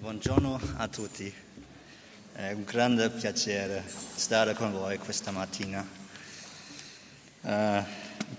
[0.00, 1.30] buongiorno a tutti.
[2.32, 5.86] È un grande piacere stare con voi questa mattina.
[7.42, 7.84] Eh,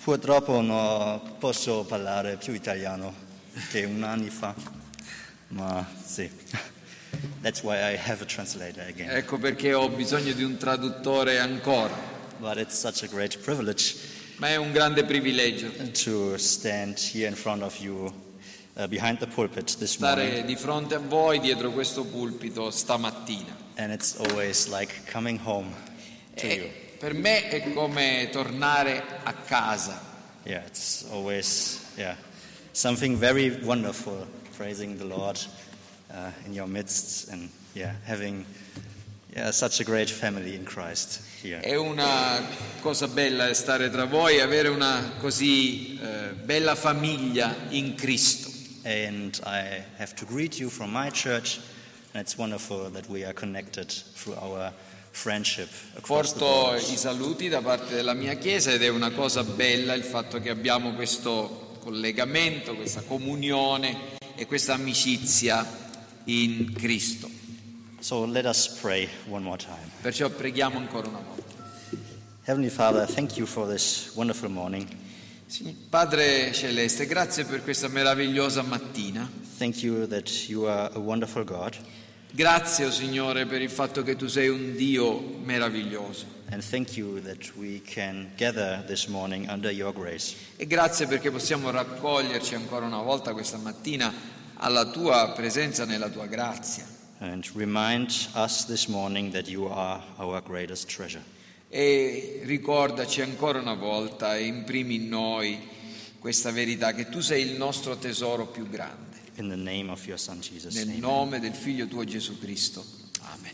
[0.04, 3.14] purtroppo non posso parlare più italiano
[3.70, 4.56] che un anno fa,
[5.50, 6.28] ma sì.
[7.42, 9.12] That's why I have a translator again.
[9.12, 11.96] Ecco perché ho bisogno di un traduttore ancora,
[12.40, 15.72] But it's such a great privilege ma è un grande privilegio
[16.04, 18.12] to stand here in front of you uh,
[18.90, 20.28] behind the pulpit this morning.
[20.28, 23.58] stare di fronte a voi dietro questo pulpito stamattina.
[23.78, 25.74] And it's always like coming home
[26.38, 26.64] to you.
[26.64, 30.00] E per me è come tornare a casa.
[30.44, 32.16] Yeah, it's always yeah
[32.74, 35.40] something very wonderful praising the Lord
[36.12, 38.46] uh, in your midst and yeah having
[39.36, 41.60] yeah such a great family in Christ here.
[41.60, 42.42] È una
[42.82, 48.51] cosa bella stare tra voi e avere una così eh, bella famiglia in Cristo.
[48.84, 51.60] And I have to greet you from my church,
[52.14, 54.72] and it's wonderful that we are connected through our
[55.12, 55.68] friendship
[56.02, 60.40] Porto i saluti da parte della mia chiesa ed è una cosa bella il fatto
[60.40, 65.66] che abbiamo questo collegamento, questa comunione e questa amicizia
[66.26, 67.30] in Cristo.
[68.00, 69.92] So let us pray one more time.
[70.02, 71.54] Perciò preghiamo ancora una volta.
[72.46, 74.88] Heavenly Father, thank you for this wonderful morning.
[75.90, 79.30] Padre Celeste, grazie per questa meravigliosa mattina.
[79.58, 81.76] Thank you that you are a wonderful God.
[82.32, 86.26] Grazie, oh Signore, per il fatto che tu sei un Dio meraviglioso.
[86.52, 90.36] And thank you that we can gather this morning under your grace.
[90.56, 94.14] E grazie perché possiamo raccoglierci ancora una volta questa mattina
[94.56, 96.86] alla tua presenza nella tua grazia.
[97.20, 101.24] And remind us this morning that you are our greatest treasure.
[101.74, 105.58] E ricordaci ancora una volta e imprimi in noi
[106.20, 109.20] questa verità che tu sei il nostro tesoro più grande.
[109.36, 110.76] In the name of your Son Jesus.
[110.76, 111.00] Nel Amen.
[111.00, 112.86] nome del Figlio tuo Gesù Cristo.
[113.22, 113.54] Amen.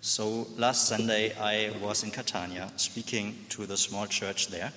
[0.00, 4.72] So last Sunday I was in Catania speaking to the small church there.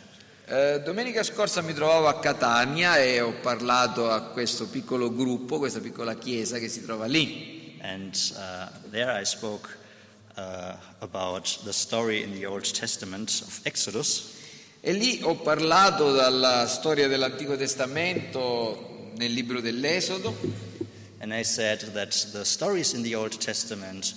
[0.45, 5.79] Eh, domenica scorsa mi trovavo a Catania e ho parlato a questo piccolo gruppo, questa
[5.79, 7.79] piccola chiesa che si trova lì.
[7.81, 9.79] And uh, there I spoke
[10.38, 14.40] uh, about the story in the Old Testament of Exodus.
[14.81, 20.36] E lì ho parlato dalla storia dell'Antico Testamento nel libro dell'Esodo
[21.19, 24.16] And I said that the stories in the Old Testament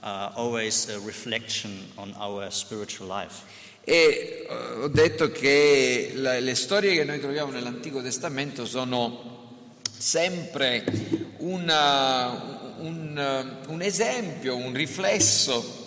[0.00, 3.42] are always a reflection on our spiritual life.
[3.84, 10.84] e eh, ho detto che la- le storie che noi troviamo nell'Antico Testamento sono sempre
[11.38, 15.80] una- un, un esempio, un riflesso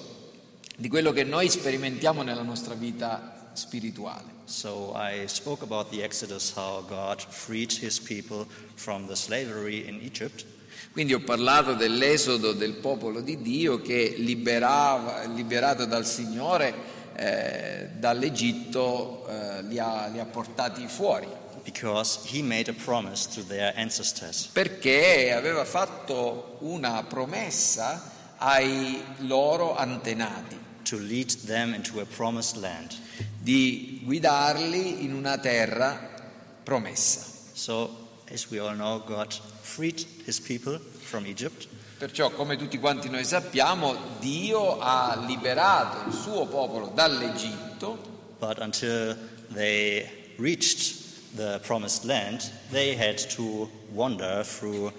[0.77, 4.33] di quello che noi sperimentiamo nella nostra vita spirituale.
[4.45, 8.45] So I spoke about the Exodus, how God freed his people
[8.75, 10.45] from the slavery in Egypt.
[10.91, 16.73] Quindi ho parlato dell'esodo del popolo di Dio che liberava, liberato dal Signore
[17.15, 21.27] eh, dall'Egitto eh, li, ha, li ha portati fuori,
[21.65, 29.75] because he made a promise to their ancestors perché aveva fatto una promessa ai loro
[29.75, 32.93] antenati to lead them into a promised land.
[33.45, 36.23] di guidarli in una terra
[36.63, 37.23] promessa.
[37.53, 43.07] So, as we all know, God freed his people from Egypt, Perciò, come tutti quanti
[43.07, 47.97] noi sappiamo, Dio ha liberato il suo popolo dall'Egitto
[48.39, 49.15] but until
[49.53, 51.04] they reached
[51.35, 54.91] the promised land, they had to wander through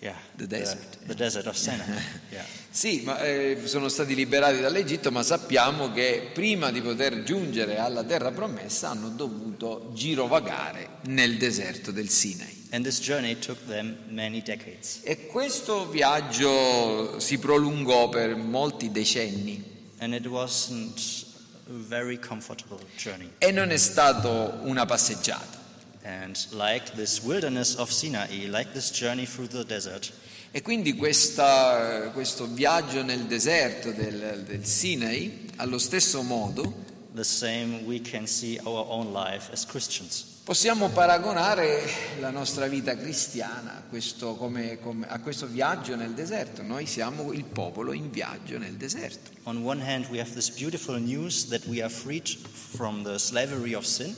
[0.00, 0.98] yeah, The desert.
[1.06, 1.84] the, desert of Sinai.
[2.32, 2.44] yeah.
[2.70, 8.04] Sì, ma eh, sono stati liberati dall'Egitto, ma sappiamo che prima di poter giungere alla
[8.04, 12.68] terra promessa hanno dovuto girovagare nel deserto del Sinai.
[12.70, 15.00] And this journey took them many decades.
[15.02, 19.70] E questo viaggio si prolungò per molti decenni
[20.02, 21.26] And it wasn't
[21.70, 23.30] a very comfortable journey.
[23.38, 25.58] e non è stato una passeggiata.
[26.02, 30.10] And like this wilderness of Sinai, like this journey through the desert,
[30.52, 36.74] E quindi questa- questo viaggio nel deserto del, del Sinai, allo stesso modo,
[37.14, 40.29] the same we can see our own life as Christians.
[40.50, 41.80] Possiamo paragonare
[42.18, 46.64] la nostra vita cristiana a questo, come- come- a questo viaggio nel deserto.
[46.64, 49.30] Noi siamo il popolo in viaggio nel deserto.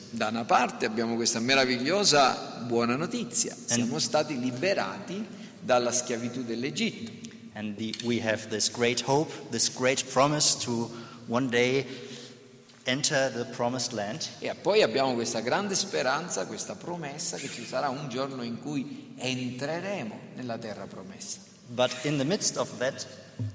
[0.08, 5.22] Da una parte abbiamo questa meravigliosa buona notizia, siamo stati liberati
[5.60, 7.10] dalla schiavitù dell'Egitto
[7.52, 10.90] and the, we have this great hope, this great promise to
[11.26, 12.70] one day enter the promised land.
[12.84, 19.14] E poi abbiamo questa grande speranza, questa promessa che ci sarà un giorno in cui
[19.16, 21.38] entreremo nella terra promessa.
[21.68, 23.06] But in the midst of that,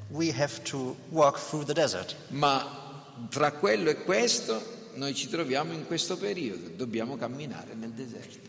[0.10, 2.16] we have to walk through the desert.
[2.30, 8.48] Ma tra quello e questo noi ci troviamo in questo periodo, dobbiamo camminare nel deserto.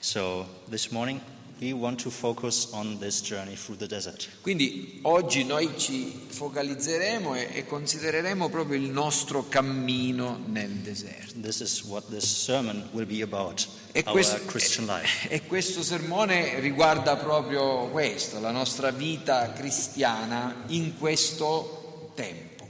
[0.00, 1.20] So this morning,
[1.60, 4.28] we want to focus on this journey through the desert.
[4.42, 11.40] Quindi oggi noi ci focalizzeremo e, e considereremo proprio il nostro cammino nel deserto.
[11.40, 14.38] This is what this sermon will be about, E questo,
[14.82, 15.28] life.
[15.28, 22.66] e questo sermone riguarda proprio questo, la nostra vita cristiana in questo tempo.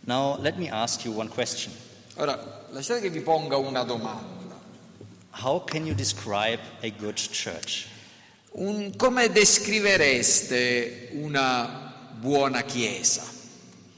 [0.00, 1.72] Now, let me ask you one question.
[2.16, 4.34] Ora, lasciate che vi ponga una domanda.
[5.42, 7.88] How can you describe a good church?
[8.58, 13.22] Un- come descrivereste una buona chiesa,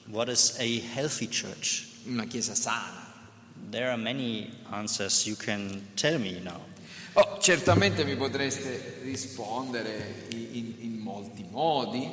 [0.07, 0.65] What is a
[0.95, 1.87] healthy church?
[2.07, 3.07] una chiesa sana?
[3.71, 6.61] There are many answers you can tell me now.
[7.13, 12.11] Oh, certamente mi potreste rispondere in, in- molti modi,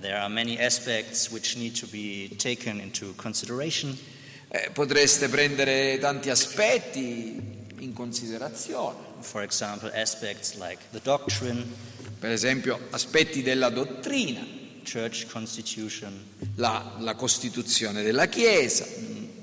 [0.00, 3.96] There are many aspects which need to be taken into consideration.
[4.48, 7.40] eh, potreste prendere tanti aspetti
[7.78, 8.96] in considerazione,
[9.42, 11.64] example, aspects like the doctrine,
[12.18, 14.44] per esempio aspetti della dottrina,
[14.84, 16.12] church constitution,
[16.56, 18.86] la, la costituzione della Chiesa,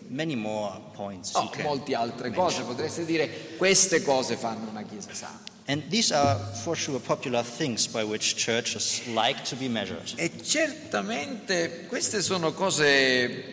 [0.08, 2.46] many more points oh, molte altre mention.
[2.46, 5.40] cose, potreste dire queste cose fanno una Chiesa sana.
[5.66, 10.14] And these are for sure popular things by which churches like to be measured.
[10.16, 13.44] E certamente queste sono cose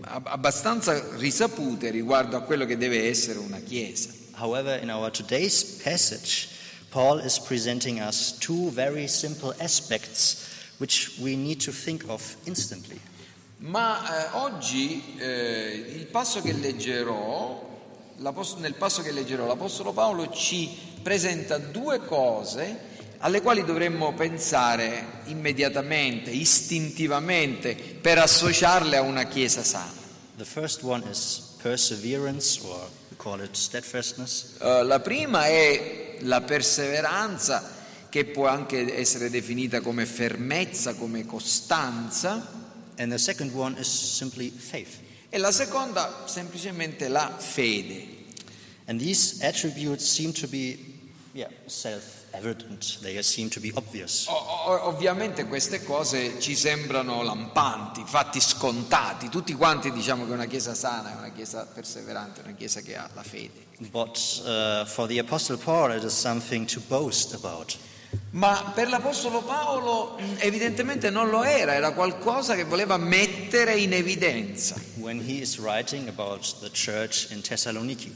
[0.00, 4.20] ab- abbastanza risapute riguardo a quello che deve essere una Chiesa.
[4.42, 6.48] However, in our today's passage,
[6.90, 12.98] Paul is presenting us two very simple aspects which we need to think of instantly.
[13.58, 17.64] Ma eh, oggi eh, il passo che leggerò,
[18.58, 26.32] nel passo che leggerò, l'Apostolo Paolo ci presenta due cose alle quali dovremmo pensare immediatamente,
[26.32, 30.00] istintivamente, per associarle a una Chiesa sana.
[30.36, 32.88] The first one is perseverance, or
[34.60, 42.60] Eh, la prima è la perseveranza, che può anche essere definita come fermezza, come costanza,
[42.98, 44.98] And the second one is simply faith.
[45.30, 48.06] e la seconda semplicemente la fede.
[48.86, 50.78] And these attributes seem to be
[51.32, 54.26] yeah, self evident, they seem to be obvious.
[54.28, 60.74] O- ovviamente queste cose ci sembrano lampanti, fatti scontati, tutti quanti diciamo che una chiesa
[60.74, 63.66] sana è una chiesa perseverante, una chiesa che ha la fede.
[63.90, 67.76] But uh, for the Apostle Paul, it is something to boast about.
[68.32, 73.94] Ma per l'Apostolo Paolo mh, evidentemente non lo era, era qualcosa che voleva mettere in
[73.94, 74.76] evidenza.
[74.96, 78.14] When he is writing about the church in Thessaloniki,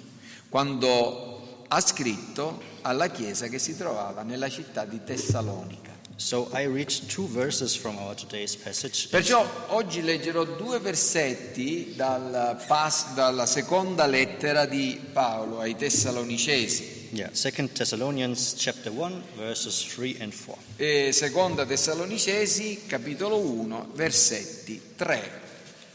[0.51, 1.36] quando
[1.69, 5.95] ha scritto alla chiesa che si trovava nella città di Tessalonica.
[6.19, 9.09] So I read two verses from our today's passage.
[9.11, 17.09] Perciò oggi leggerò due versetti dal pas- dalla seconda lettera di Paolo ai Tessalonicesi.
[17.13, 20.57] Yeah, Second Thessalonians chapter 1 verses 3 and 4.
[20.77, 25.31] E seconda Tessalonicesi, capitolo 1, versetti 3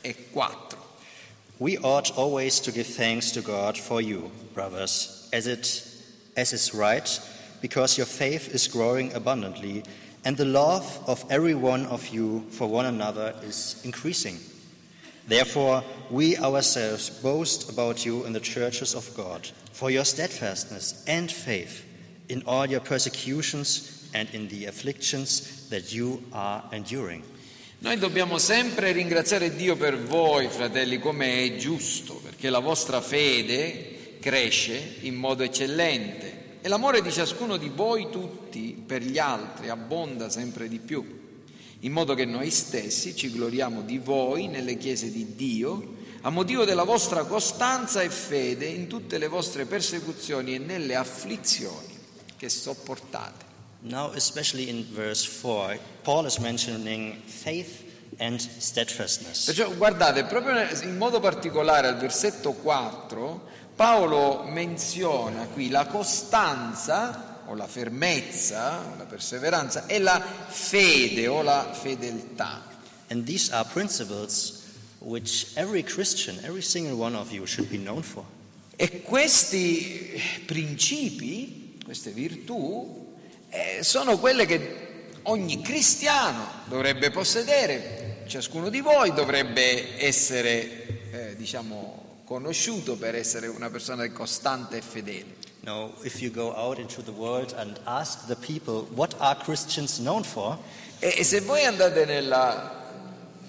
[0.02, 0.70] e 4.
[1.58, 5.86] We ought always to give thanks to God for you, brothers, as it
[6.36, 7.20] as is right,
[7.62, 9.84] because your faith is growing abundantly,
[10.24, 14.38] and the love of every one of you for one another is increasing.
[15.28, 21.32] Therefore, we ourselves boast about you in the churches of God, for your steadfastness and
[21.32, 21.86] faith
[22.30, 27.24] in all your persecutions and in the afflictions that you are enduring.
[27.84, 33.91] Noi dobbiamo sempre ringraziare Dio per voi, fratelli, come è giusto, perché la vostra fede
[34.22, 40.30] cresce in modo eccellente e l'amore di ciascuno di voi tutti per gli altri abbonda
[40.30, 41.40] sempre di più,
[41.80, 46.66] in modo che noi stessi ci gloriamo di voi nelle chiese di Dio, a motivo
[46.66, 51.98] della vostra costanza e fede in tutte le vostre persecuzioni e nelle afflizioni
[52.38, 53.50] che sopportate.
[53.80, 59.46] Now, especially in verse 4, Paul is mentioning faith and steadfastness.
[59.46, 63.50] Perciò guardate, proprio in modo particolare al versetto 4,
[63.82, 71.74] Paolo menziona qui la costanza o la fermezza, la perseveranza e la fede o la
[71.74, 72.62] fedeltà.
[73.08, 74.68] And these are principles
[75.00, 78.24] which every Christian, every single one of you, should be known for.
[78.76, 83.16] E questi principi, queste virtù,
[83.50, 92.01] eh, sono quelle che ogni cristiano dovrebbe possedere, ciascuno di voi dovrebbe essere, eh, diciamo,
[92.32, 95.36] conosciuto per essere una persona costante e fedele.
[95.64, 99.98] No, if you go out into the world and ask the people what are Christians
[100.00, 100.58] known for,
[101.00, 102.80] E, e se voi andate nella-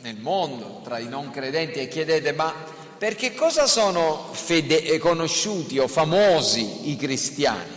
[0.01, 2.53] nel mondo tra i non credenti e chiedete ma
[2.99, 7.71] perché cosa sono fede- conosciuti o famosi i cristiani?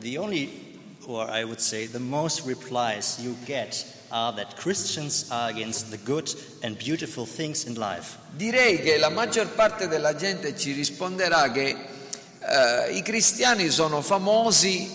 [0.00, 5.50] the only, or I would say, the most replies you get are that Christians are
[5.50, 6.30] against the good
[6.62, 8.18] and beautiful things in life.
[8.36, 11.76] Direi che la maggior parte della gente ci risponderà che
[12.40, 14.88] eh, i cristiani sono famosi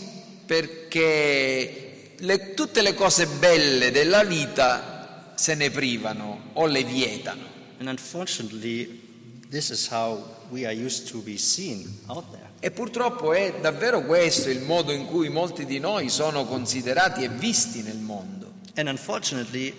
[0.45, 7.49] perché le- tutte le cose belle della vita se ne privano o le vietano.
[7.79, 9.01] And unfortunately,
[9.49, 12.49] this is how we are used to be seen out there.
[12.59, 17.29] E purtroppo è davvero questo il modo in cui molti di noi sono considerati e
[17.29, 18.40] visti nel mondo.
[18.75, 19.73] And unfortunately,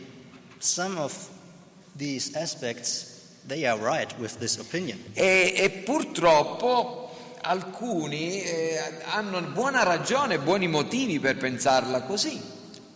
[0.58, 1.12] some of
[1.96, 4.98] these aspects, they are right with this opinion.
[5.14, 7.10] E, e purtroppo
[7.42, 12.40] alcuni eh, hanno buona ragione, buoni motivi per pensarla così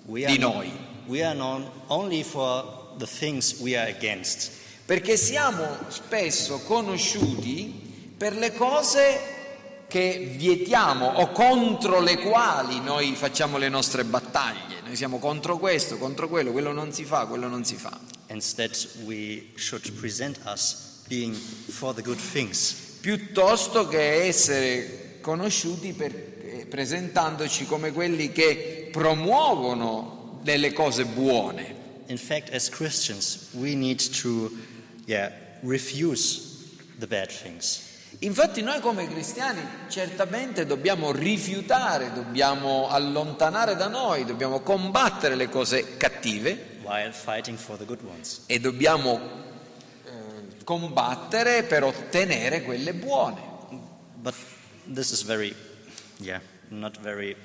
[0.05, 0.71] We di noi,
[1.07, 4.53] we are known only for the things we are against.
[4.85, 9.36] perché siamo spesso conosciuti per le cose
[9.89, 14.81] che vietiamo o contro le quali noi facciamo le nostre battaglie.
[14.85, 17.99] Noi siamo contro questo, contro quello, quello non si fa, quello non si fa.
[18.29, 22.85] Instead, we should present us being for the good things.
[23.01, 26.13] piuttosto che essere conosciuti per-
[26.43, 31.75] eh, presentandoci come quelli che promuovono delle cose buone.
[32.09, 34.51] In fact, as Christians, we need to
[35.07, 35.31] yeah,
[35.63, 36.41] refuse
[36.99, 37.81] the bad things.
[38.21, 45.99] Infatti noi come cristiani certamente dobbiamo rifiutare, dobbiamo allontanare da noi, dobbiamo combattere le cose
[45.99, 46.79] cattive
[48.47, 49.21] e dobbiamo
[50.05, 53.41] eh, combattere per ottenere quelle buone.
[54.15, 54.35] But
[54.91, 55.55] this is very,
[56.19, 57.37] yeah, not very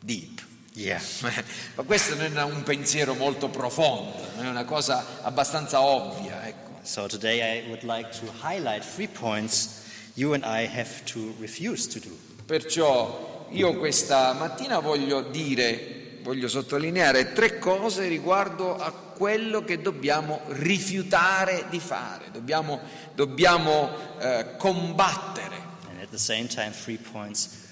[0.00, 0.40] deep.
[0.72, 1.02] Yeah.
[1.76, 6.80] Ma questo non è un pensiero molto profondo, è una cosa abbastanza ovvia, ecco.
[6.82, 9.81] So today I would like to highlight three points
[10.14, 12.16] you and I have to refuse to do.
[12.44, 20.40] Perciò io questa mattina voglio dire, voglio sottolineare tre cose riguardo a quello che dobbiamo
[20.48, 22.80] rifiutare di fare, dobbiamo,
[23.14, 27.68] dobbiamo eh, combattere And at the same time, three points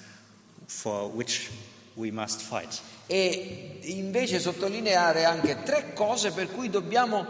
[0.67, 1.49] for which
[1.95, 2.81] we must fight.
[3.07, 7.27] e invece sottolineare anche tre cose per cui dobbiamo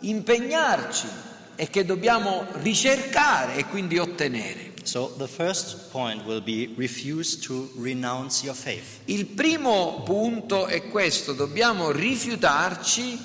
[0.00, 1.08] impegnarci
[1.56, 4.72] e che dobbiamo ricercare e quindi ottenere.
[4.84, 9.00] So the first point will be refuse to renounce your faith.
[9.06, 13.18] Il primo punto è questo, dobbiamo rifiutarci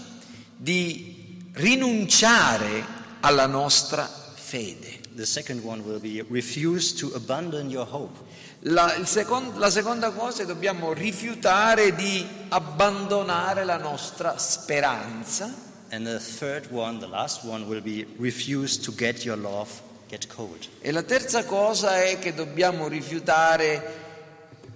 [0.56, 2.86] di rinunciare
[3.20, 5.00] alla nostra fede.
[5.16, 8.18] The second one will be refuse to abandon your hope.
[8.62, 15.68] La, il secon- la seconda cosa è dobbiamo rifiutare di abbandonare la nostra speranza.
[15.92, 19.70] And the third one, the last one, will be refuse to get your love
[20.08, 20.68] get cold.
[20.82, 24.08] E la terza cosa è che dobbiamo rifiutare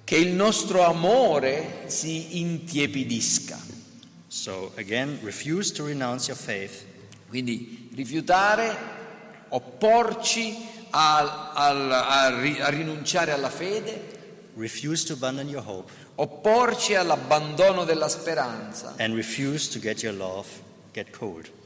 [0.04, 3.60] che il nostro amore si intiepidisca.
[4.28, 6.84] So again, refuse to renounce your faith.
[7.30, 8.76] Quindi rifiutare,
[9.50, 10.56] opporci
[10.90, 14.12] al- a, ri- a rinunciare alla fede,
[14.56, 20.48] Refuse to abandon your hope opporci all'abbandono della speranza, and refuse to get your love.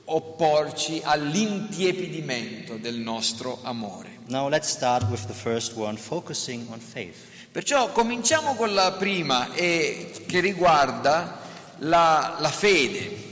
[0.06, 4.20] Opporci all'intiepidimento del nostro amore.
[4.28, 7.16] Now let's start with the first one, focusing on faith.
[7.52, 11.40] Perciò cominciamo con la prima e che riguarda
[11.80, 13.26] la, la fede.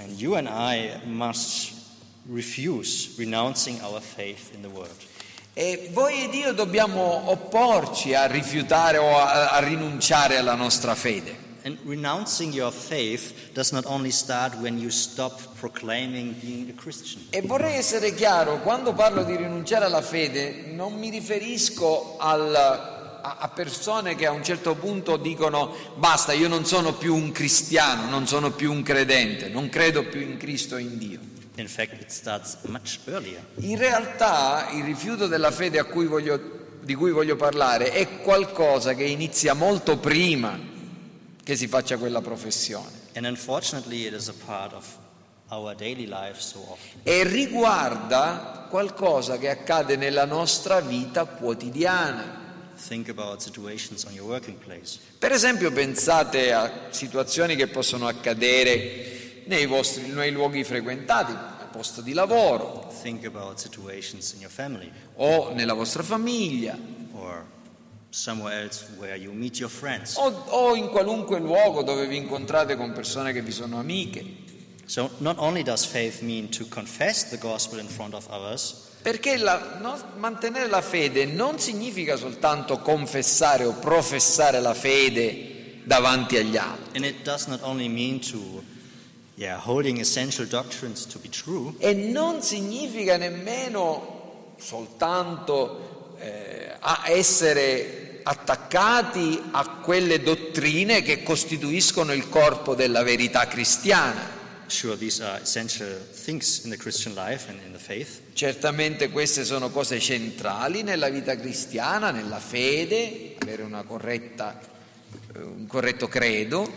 [0.00, 1.72] And you and I must
[2.30, 4.96] refuse renouncing our faith in the world.
[5.52, 11.48] E voi ed io dobbiamo opporci a rifiutare o a, a rinunciare alla nostra fede.
[11.62, 17.26] And renouncing your faith does not only start when you stop proclaiming being a Christian.
[17.30, 23.36] E vorrei essere chiaro, quando parlo di rinunciare alla fede, non mi riferisco al- a,
[23.40, 28.08] a persone che a un certo punto dicono basta, io non sono più un cristiano,
[28.08, 31.18] non sono più un credente, non credo più in Cristo e in Dio.
[31.56, 32.22] In fact.
[33.56, 36.40] In realtà il rifiuto della fede a cui voglio-
[36.80, 40.58] di cui voglio parlare è qualcosa che inizia molto prima
[41.42, 43.08] che si faccia quella professione.
[46.36, 52.48] So e riguarda qualcosa che accade nella nostra vita quotidiana.
[55.18, 62.00] Per esempio pensate a situazioni che possono accadere nei, vostri, nei luoghi frequentati, al posto
[62.00, 62.90] di lavoro.
[65.16, 66.78] O nella vostra famiglia
[70.16, 74.48] o, o in qualunque luogo dove vi incontrate con persone che vi sono amiche.
[74.86, 79.36] So not only does faith mean to confess the gospel in front of others, Perché
[79.38, 86.56] la- no- mantenere la fede non significa soltanto confessare o professare la fede davanti agli
[86.56, 86.96] altri.
[86.96, 88.62] and it does not only mean to
[89.36, 96.74] yeah, holding essential doctrines to be true, E non significa nemmeno soltanto eh,
[97.06, 104.38] essere attaccati a quelle dottrine che costituiscono il corpo della verità cristiana.
[104.66, 104.96] Sure,
[108.32, 114.60] Certamente queste sono cose centrali nella vita cristiana, nella fede, avere una corretta,
[115.34, 116.70] eh, un corretto credo,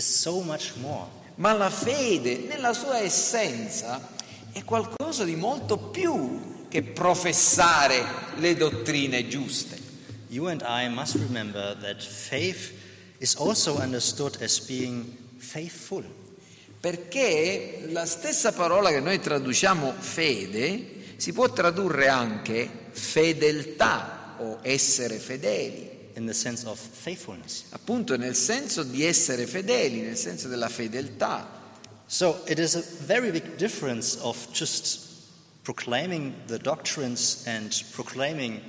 [0.00, 0.40] so
[1.36, 4.14] ma la fede nella sua essenza
[4.52, 8.04] è qualcosa di molto più che professare
[8.36, 9.78] le dottrine giuste.
[10.28, 12.72] You and I must remember that faith
[13.18, 16.04] is also understood as being faithful.
[16.80, 25.18] Perché la stessa parola che noi traduciamo fede si può tradurre anche fedeltà o essere
[25.18, 27.64] fedeli, in the sense of faithfulness.
[27.70, 31.54] appunto nel senso di essere fedeli, nel senso della fedeltà.
[32.06, 35.05] So it is a very big difference of just
[35.66, 38.60] proclaiming the doctrines and proclaiming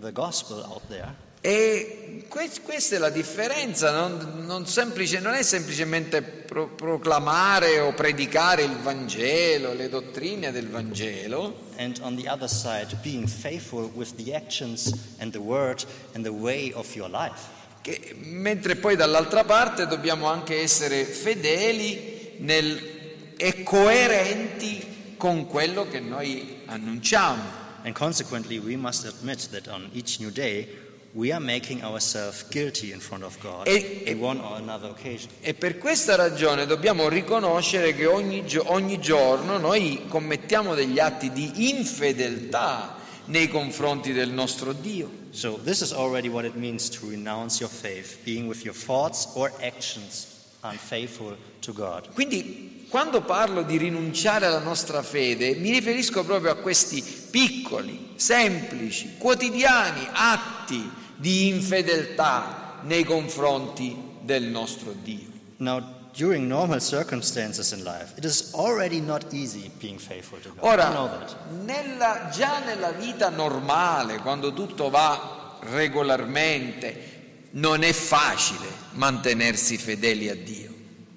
[0.00, 5.42] the gospel out there E que- questa è la differenza, non, non semplice- non è
[5.42, 12.46] semplicemente pro- proclamare o predicare il Vangelo, le dottrine del Vangelo, and on the other
[12.48, 17.58] side being faithful with the actions and the word and the way of your life.
[17.80, 26.00] che- mentre poi dall'altra parte dobbiamo anche essere fedeli nel- e coerenti con quello che
[26.00, 27.42] noi annunciamo.
[27.84, 30.66] And consequently, we must admit that on each new day,
[31.12, 35.30] we are making ourselves guilty in front of God E- in one or another occasion.
[35.40, 41.68] E per questa ragione dobbiamo riconoscere che ogni, ogni giorno noi commettiamo degli atti di
[41.70, 45.10] infedeltà nei confronti del nostro Dio.
[45.30, 49.28] So, this is already what it means to renounce your faith, being with your thoughts
[49.34, 50.26] or actions
[50.62, 52.08] unfaithful to God.
[52.14, 57.00] Quindi quando parlo di rinunciare alla nostra fede mi riferisco proprio a questi
[57.30, 65.28] piccoli, semplici, quotidiani atti di infedeltà nei confronti del nostro Dio.
[65.58, 65.82] Now,
[66.16, 70.64] during normal circumstances in life, it is already not easy being faithful to God.
[70.64, 71.24] Ora,
[71.64, 80.34] nella- già nella vita normale, quando tutto va regolarmente, non è facile mantenersi fedeli a
[80.34, 80.74] Dio.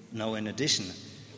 [0.09, 0.93] Now, in addition,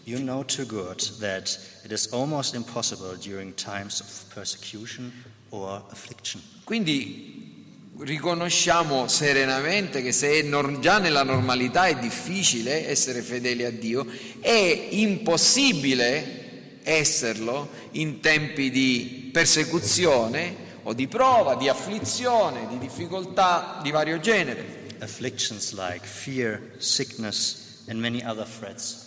[0.05, 5.11] you know too good that it is almost impossible during times of persecution
[5.49, 6.41] or affliction.
[6.63, 7.53] Quindi
[7.97, 14.05] riconosciamo serenamente che se nor- già nella normalità è difficile essere fedeli a Dio,
[14.39, 16.43] è impossibile
[16.83, 24.83] esserlo in tempi di persecuzione o di prova, di afflizione, di difficoltà di vario genere.
[24.99, 29.04] Afflictions like fear, sickness, and many other threats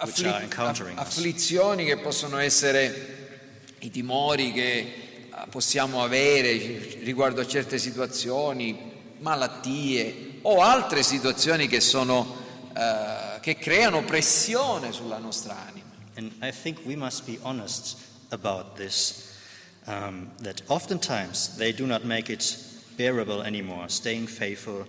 [0.00, 3.18] Affli- afflizioni che possono essere
[3.80, 4.94] i timori che eh,
[5.50, 12.34] possiamo avere riguardo a certe situazioni, malattie o altre situazioni che, sono,
[12.74, 15.88] eh, che creano pressione sulla nostra anima.
[16.16, 17.96] And I think we must be honest
[18.30, 19.34] about this,
[19.86, 22.56] um, that oftentimes they do not make it
[22.96, 24.86] bearable anymore, staying faithful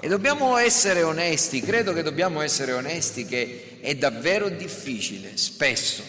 [0.00, 6.02] E dobbiamo essere onesti, credo che dobbiamo essere onesti che è davvero difficile spesso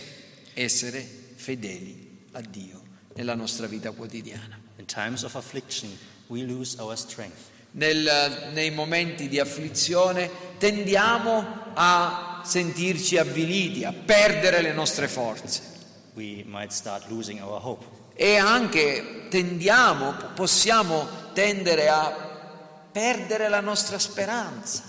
[0.53, 2.81] essere fedeli a Dio
[3.15, 4.59] nella nostra vita quotidiana.
[7.71, 15.61] Nel- nei momenti di afflizione tendiamo a sentirci avviliti, a perdere le nostre forze.
[18.15, 22.24] E anche tendiamo, possiamo tendere a
[22.95, 24.83] perdere la nostra speranza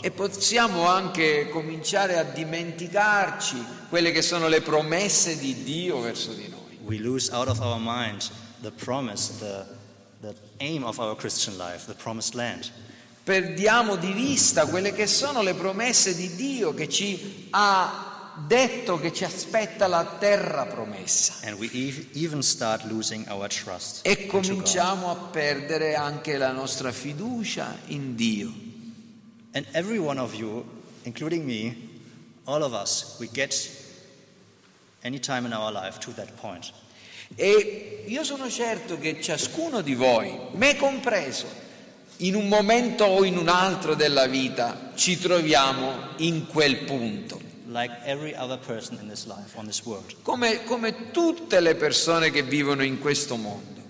[0.00, 6.46] e possiamo anche cominciare a dimenticarci quelle che sono le promesse di Dio verso di
[6.46, 6.78] noi.
[6.84, 8.30] We lose out of our mind
[8.62, 9.64] the promise, the,
[10.20, 12.70] the aim of our Christian life, the promised land.
[13.24, 18.07] Perdiamo di vista quelle che sono le promesse di Dio che ci ha
[18.46, 21.34] detto che ci aspetta la terra promessa.
[24.02, 28.52] E cominciamo a perdere anche la nostra fiducia in Dio.
[29.52, 30.64] And every one of you,
[31.02, 31.76] including me,
[32.44, 33.70] all of us, we get
[35.02, 36.72] any time in our life to that point.
[37.34, 41.46] E io sono certo che ciascuno di voi, me compreso,
[42.18, 47.47] in un momento o in un altro della vita ci troviamo in quel punto.
[47.68, 50.14] Like every other person in this life, on this world.
[50.22, 53.82] Come, come tutte le persone che vivono in questo mondo.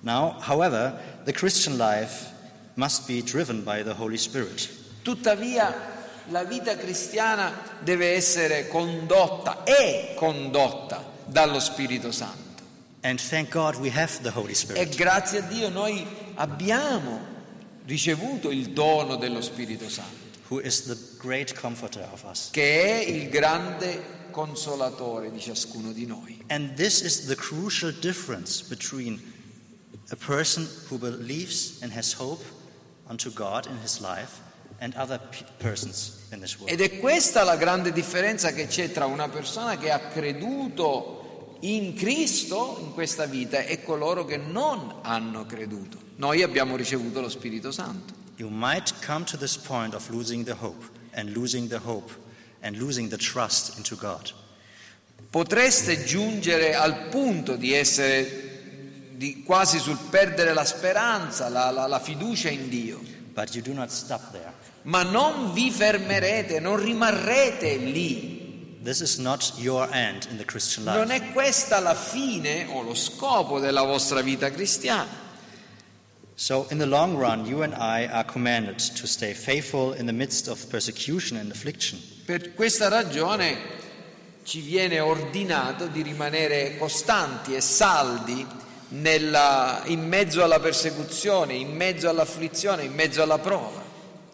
[0.00, 2.32] Now, however, the Christian life
[2.76, 4.68] must be driven by the Holy Spirit.
[5.02, 5.96] Tuttavia
[6.30, 12.46] la vita cristiana deve essere condotta e condotta dallo Spirito Santo.
[13.02, 17.36] And thank God we have the Holy E grazie a Dio noi abbiamo
[17.84, 22.50] ricevuto il dono dello Spirito Santo, who is the great comforter of us.
[22.50, 26.44] che è il grande consolatore di ciascuno di noi.
[26.48, 29.20] And this is the crucial difference between
[30.10, 32.44] a person who believes and has hope
[33.08, 34.40] unto God in his life
[34.80, 36.70] and other pe- persons in this world.
[36.70, 41.94] Ed è questa la grande differenza che c'è tra una persona che ha creduto in
[41.94, 45.98] Cristo in questa vita e coloro che non hanno creduto.
[46.16, 48.14] Noi abbiamo ricevuto lo Spirito Santo.
[48.38, 52.10] You might come to this point of losing the hope and losing the hope
[52.62, 54.30] and losing the trust into God.
[55.30, 58.46] Potreste giungere al punto di essere
[59.16, 63.00] di- quasi sul perdere la speranza, la, la- la fiducia in Dio,
[63.34, 64.52] But you do not stop there.
[64.82, 68.78] ma non vi fermerete, non rimarrete lì.
[68.82, 71.14] This is not your end in the Christian Non life.
[71.28, 75.26] è questa la fine o lo scopo della vostra vita cristiana.
[76.40, 80.12] So, in the long run, you and I are commanded to stay faithful in the
[80.12, 81.98] midst of persecution and affliction.
[82.26, 83.56] Per questa ragione
[84.44, 88.46] ci viene ordinato di rimanere costanti e saldi
[88.90, 93.82] nella- in mezzo alla persecuzione, in mezzo all'afflizione, in mezzo alla prova.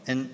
[0.04, 0.28] And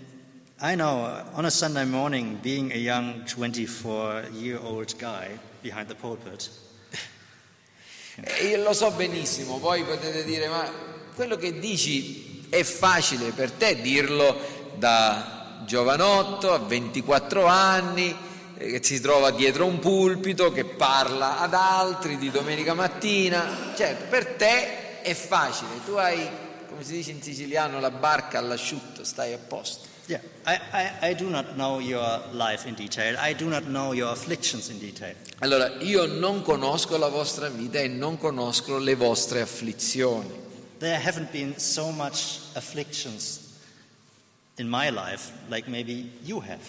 [0.60, 5.86] I know uh, on a Sunday morning, being a young 24 year old guy behind
[5.86, 6.50] the pulpit,
[8.22, 13.50] E io lo so benissimo, voi potete dire, ma quello che dici è facile per
[13.50, 14.40] te dirlo
[14.76, 18.16] da giovanotto a 24 anni,
[18.56, 23.74] eh, che si trova dietro un pulpito, che parla ad altri di domenica mattina.
[23.76, 26.26] Certo, per te è facile, tu hai,
[26.70, 29.88] come si dice in siciliano, la barca all'asciutto, stai a posto.
[30.06, 33.18] yeah, I, I, I do not know your life in detail.
[33.18, 35.16] I do not know your afflictions in detail.
[35.40, 40.39] Allora, io non conosco la vostra vita e non conosco le vostre afflizioni.
[40.80, 43.40] There haven't been so much afflictions
[44.56, 46.62] in my life like maybe you have.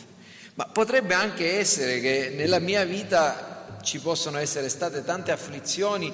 [0.55, 6.13] Ma potrebbe anche essere che nella mia vita ci possono essere state tante afflizioni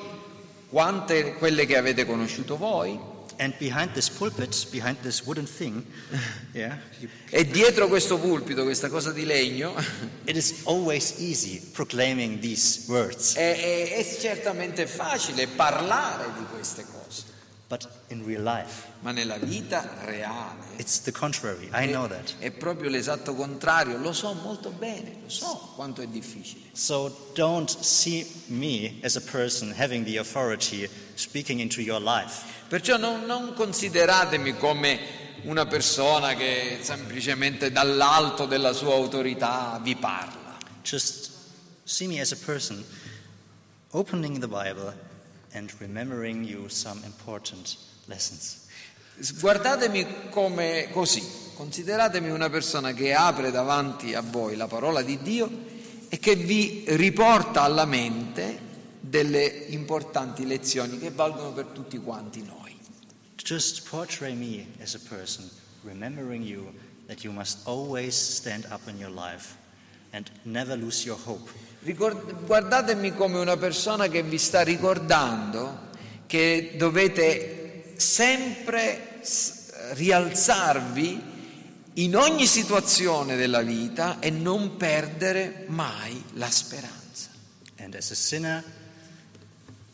[0.70, 3.16] quante quelle che avete conosciuto voi.
[3.40, 5.84] And behind this pulpit, behind this wooden thing,
[6.54, 9.76] yeah, you, E dietro questo pulpito, questa cosa di legno,
[13.36, 16.97] è, è- è certamente facile parlare di queste cose,
[17.70, 21.70] But in real life, ma nella vita reale it's the contrary.
[21.74, 22.36] I know that.
[22.40, 23.98] è proprio l'esatto contrario.
[23.98, 26.70] Lo so molto bene, lo so quanto è difficile.
[26.72, 32.46] So don't see me as a person having the authority speaking into your life.
[32.70, 35.00] Perciò non, non consideratemi come
[35.44, 40.58] una persona che semplicemente dall'alto della sua autorità vi parla.
[40.84, 41.32] Just
[41.84, 42.82] see me as a person
[43.92, 45.07] opening the Bible
[45.54, 48.66] and remembering you some important lessons.
[49.40, 51.24] Guardatemi come così,
[51.56, 55.50] consideratemi una persona che apre davanti a voi la parola di Dio
[56.08, 58.66] e che vi riporta alla mente
[59.00, 62.78] delle importanti lezioni che valgono per tutti quanti noi.
[63.36, 65.50] Just portray me as a person,
[65.84, 66.72] remembering you
[67.08, 69.56] that you must always stand up in your life
[70.12, 71.50] and never lose your hope.
[71.84, 75.86] Ricord- guardatemi come una persona che vi sta ricordando
[76.26, 81.36] che dovete sempre s- rialzarvi
[81.94, 87.30] in ogni situazione della vita e non perdere mai la speranza.
[87.80, 88.64] And as a sinner,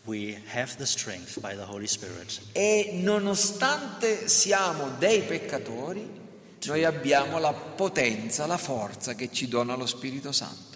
[0.06, 6.22] we have the strength by the Holy Spirit E nonostante siamo dei peccatori,
[6.66, 10.72] noi abbiamo la potenza, la forza che ci dona lo Spirito Santo.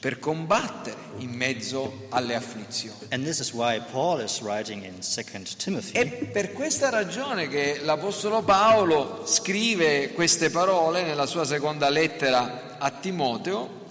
[0.00, 3.06] per combattere in mezzo alle afflizioni.
[3.10, 5.92] And this is why Paul is writing in 2 Timothy.
[5.92, 12.90] È per questa ragione che l'Apostolo Paolo scrive queste parole nella sua seconda lettera a
[12.90, 13.86] Timoteo,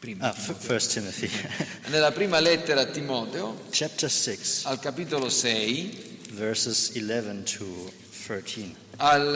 [0.00, 1.30] prima, Ah, Timothy,
[1.86, 6.05] nella prima lettera a Timoteo, chapter 6, al capitolo 6,
[6.36, 8.76] verses 11 to 13.
[8.98, 9.34] al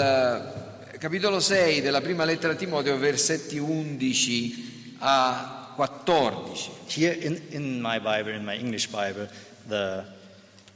[0.93, 6.73] eh, capitolo 6 della prima lettera a Timoteo, versetti 11 a 14.
[6.89, 9.31] Here in, in my Bible, in my English Bible,
[9.67, 10.05] the,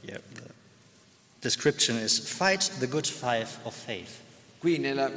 [0.01, 0.49] yeah, the
[1.41, 4.23] description is fight the good fight of faith.
[4.57, 5.11] Qui nella-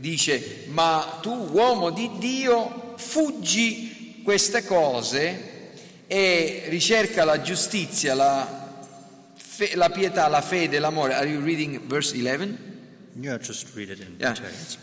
[0.00, 5.56] dice, ma tu uomo di Dio, fuggi queste cose
[6.06, 8.67] e ricerca la giustizia, la,
[9.58, 11.14] fe- la pietà, la fede, l'amore.
[11.14, 12.56] Are you reading verse 11?
[13.20, 14.36] Yeah, just read it in Yeah.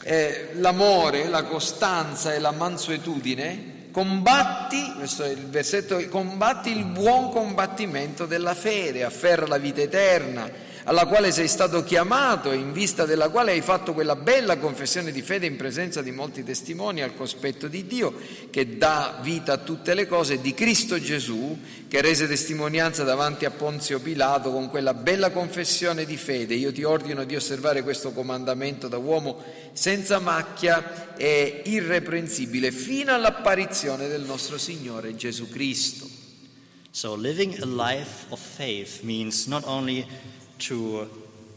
[0.04, 7.32] Eh, l'amore, la costanza e la mansuetudine, combatti, questo è il versetto, combatti il buon
[7.32, 10.52] combattimento della fede, afferra la vita eterna,
[10.86, 15.12] alla quale sei stato chiamato e in vista della quale hai fatto quella bella confessione
[15.12, 18.14] di fede in presenza di molti testimoni al cospetto di Dio,
[18.52, 23.52] che dà vita a tutte le cose, di Cristo Gesù, che rese testimonianza davanti a
[23.52, 26.54] Ponzio Pilato con quella bella confessione di fede.
[26.54, 29.42] Io ti ordino di osservare questo comandamento da uomo
[29.74, 36.24] senza macchia e irreprensibile fino all'apparizione del nostro Signore Gesù Cristo.
[36.92, 40.08] So, living a life of faith means not only
[40.58, 41.08] to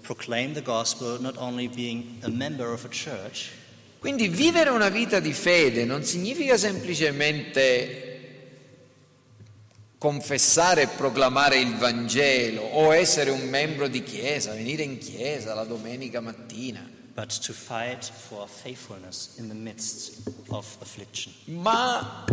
[0.02, 3.50] proclaim the gospel, not only being a member of a church,
[3.98, 8.04] Quindi vivere una vita di fede non significa semplicemente
[9.98, 15.64] confessare e proclamare il Vangelo o essere un membro di chiesa, venire in chiesa la
[15.64, 21.32] domenica mattina, but to fight for faithfulness in the midst of affliction.
[21.46, 22.24] ma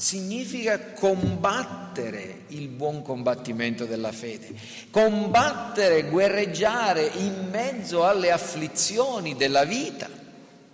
[0.00, 4.48] significa combattere il buon combattimento della fede,
[4.90, 10.08] combattere, guerreggiare in mezzo alle afflizioni della vita.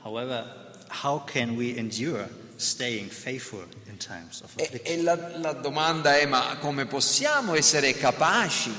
[0.03, 4.99] However, how can we endure staying faithful in times of E, affliction?
[4.99, 8.73] e la, la domanda è ma come possiamo essere capaci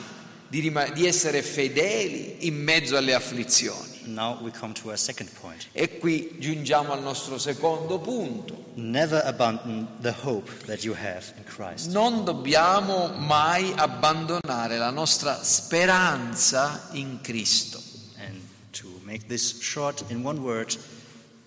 [0.48, 3.97] di, di essere fedeli in mezzo alle afflizioni?
[4.08, 5.68] Now we come to our second point.
[5.74, 8.72] E qui giungiamo al nostro secondo punto.
[8.76, 11.92] Never abandon the hope that you have in Christ.
[11.92, 17.82] Non dobbiamo mai abbandonare la nostra speranza in Cristo.
[18.18, 18.40] And
[18.72, 20.74] to make this short in one word,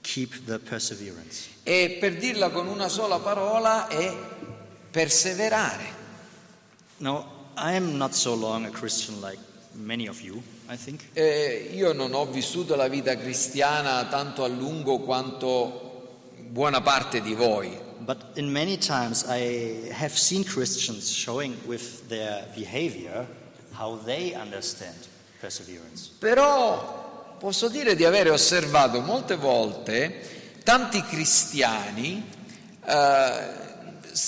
[0.03, 1.49] keep the perseverance.
[1.63, 4.15] E per dirla con una sola parola è
[4.91, 5.99] perseverare.
[6.99, 7.25] Now,
[7.57, 9.39] I am not so long a Christian like
[9.73, 10.43] many of you.
[11.15, 17.35] Eh, io non ho vissuto la vita cristiana tanto a lungo quanto buona parte di
[17.35, 23.27] voi, But in many times I have seen Christians showing with their behavior
[23.73, 24.97] how they understand
[25.41, 26.11] perseverance.
[26.19, 32.27] però posso dire di avere osservato molte volte tanti cristiani
[32.85, 33.69] eh,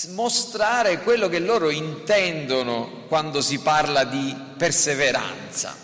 [0.09, 5.75] mostrare quello che loro intendono quando si parla di perseveranza.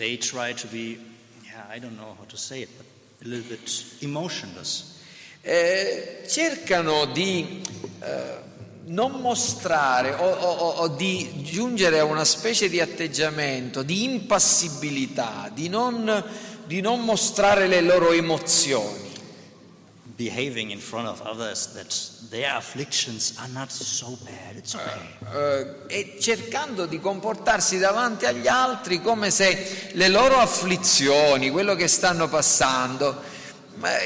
[0.00, 0.98] They try to be,
[1.44, 2.86] yeah, I don't know how to say it, but
[3.22, 3.68] a little bit
[4.00, 4.96] emotionless.
[5.42, 7.60] Eh, cercano di
[8.02, 8.38] eh,
[8.86, 15.68] non mostrare o, o- o- di giungere a una specie di atteggiamento di impassibilità, di
[15.68, 16.24] non,
[16.64, 19.09] di non mostrare le loro emozioni.
[20.20, 25.16] Behaving in front of others that their afflictions are not so bad, it's okay.
[25.32, 31.88] eh, e cercando di comportarsi davanti agli altri come se le loro afflizioni, quello che
[31.88, 33.18] stanno passando,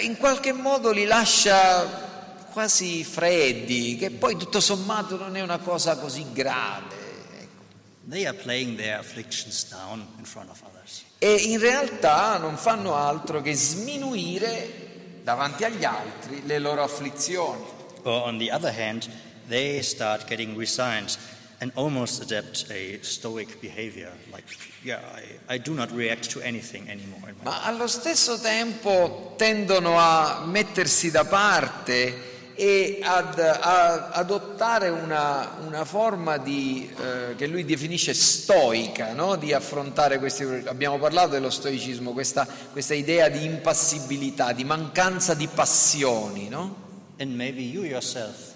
[0.03, 5.97] in qualche modo li lascia quasi freddi, che poi tutto sommato non è una cosa
[5.97, 6.95] così grave.
[7.41, 7.63] ecco.
[8.09, 11.03] They are playing their afflictions down in front of others.
[11.19, 14.84] E in realtà non fanno altro che sminuire
[15.25, 17.65] davanti agli altri le loro afflizioni.
[18.03, 19.09] Or on the other hand,
[19.49, 21.17] they start getting resigned
[21.61, 24.13] and almost adapt a stoic behavior.
[24.31, 24.45] Like,
[24.83, 25.01] yeah,
[25.49, 27.33] I, I do not react to anything anymore.
[27.43, 35.85] Ma allo stesso tempo tendono a mettersi da parte e ad a- adottare una, una
[35.85, 39.37] forma di, eh, che lui definisce stoica no?
[39.37, 40.45] di affrontare questi.
[40.67, 46.49] Abbiamo parlato dello stoicismo, questa, questa idea di impassibilità, di mancanza di passioni.
[46.49, 46.83] No?
[47.19, 48.54] And maybe you yourself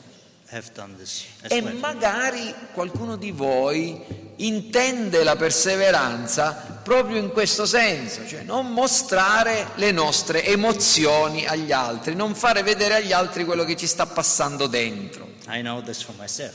[0.50, 4.02] E magari qualcuno di voi
[4.36, 12.14] intende la perseveranza proprio in questo senso, cioè non mostrare le nostre emozioni agli altri,
[12.14, 15.34] non fare vedere agli altri quello che ci sta passando dentro.
[15.48, 16.54] I know this for myself.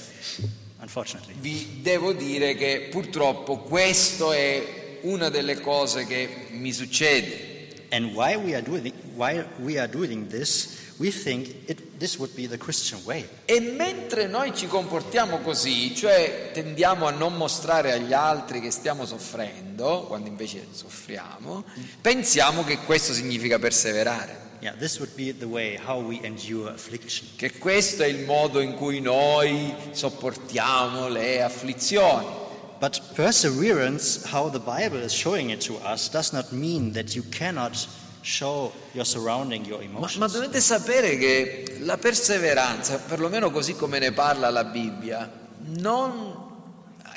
[1.40, 7.88] Vi devo dire che purtroppo questo è una delle cose che mi succede.
[7.90, 12.36] And why we are doing why we are doing this, we think it this would
[12.36, 13.26] be the Christian way.
[13.46, 19.06] E mentre noi ci comportiamo così, cioè tendiamo a non mostrare agli altri che stiamo
[19.06, 21.64] soffrendo, quando invece soffriamo,
[22.02, 24.42] pensiamo che questo significa perseverare.
[24.60, 27.26] Yeah, this would be the way how we endure affliction.
[27.38, 32.42] Che questo è il modo in cui noi sopportiamo le afflizioni.
[32.80, 37.24] But perseverance, how the Bible is showing it to us, does not mean that you
[37.30, 37.88] cannot
[38.24, 44.12] show your surrounding your Ma, ma dovete sapere che la perseveranza, perlomeno così come ne
[44.12, 45.30] parla la Bibbia,
[45.66, 46.52] non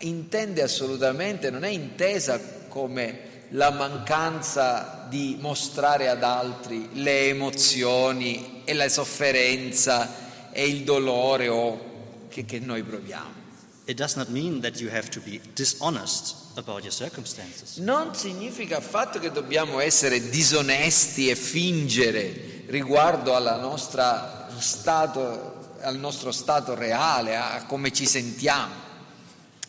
[0.01, 8.75] intende assolutamente, non è intesa come la mancanza di mostrare ad altri le emozioni e
[8.75, 11.95] la sofferenza e il dolore o
[12.29, 13.46] che, che noi proviamo.
[13.87, 17.79] It does not mean that you have to be dishonest about your circumstances.
[17.79, 26.33] Non significa affatto che dobbiamo essere disonesti e fingere riguardo alla nostra stato, al nostro
[26.33, 28.75] stato reale, a come ci sentiamo.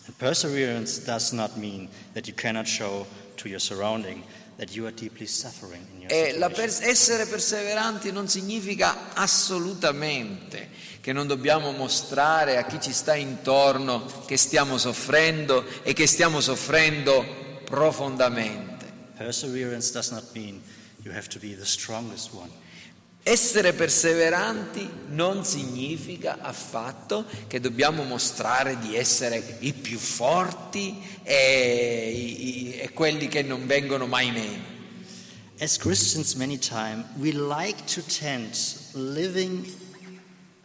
[0.08, 4.24] And perseverance does not mean that you cannot show to your surrounding
[4.58, 6.80] that you are deeply suffering in your E la situation.
[6.80, 10.70] per- essere perseveranti non significa assolutamente
[11.02, 16.42] che non dobbiamo mostrare a chi ci sta intorno che stiamo soffrendo e che stiamo
[16.42, 17.24] soffrendo
[17.66, 18.86] profondamente.
[19.18, 20.62] Perseverance does not mean
[21.04, 22.50] you have to be the strongest one.
[23.30, 32.72] Essere perseveranti non significa affatto che dobbiamo mostrare di essere i più forti e, i-
[32.80, 34.64] e quelli che non vengono mai meno.
[35.60, 38.56] As Christians, many times we like to tend
[38.94, 39.66] living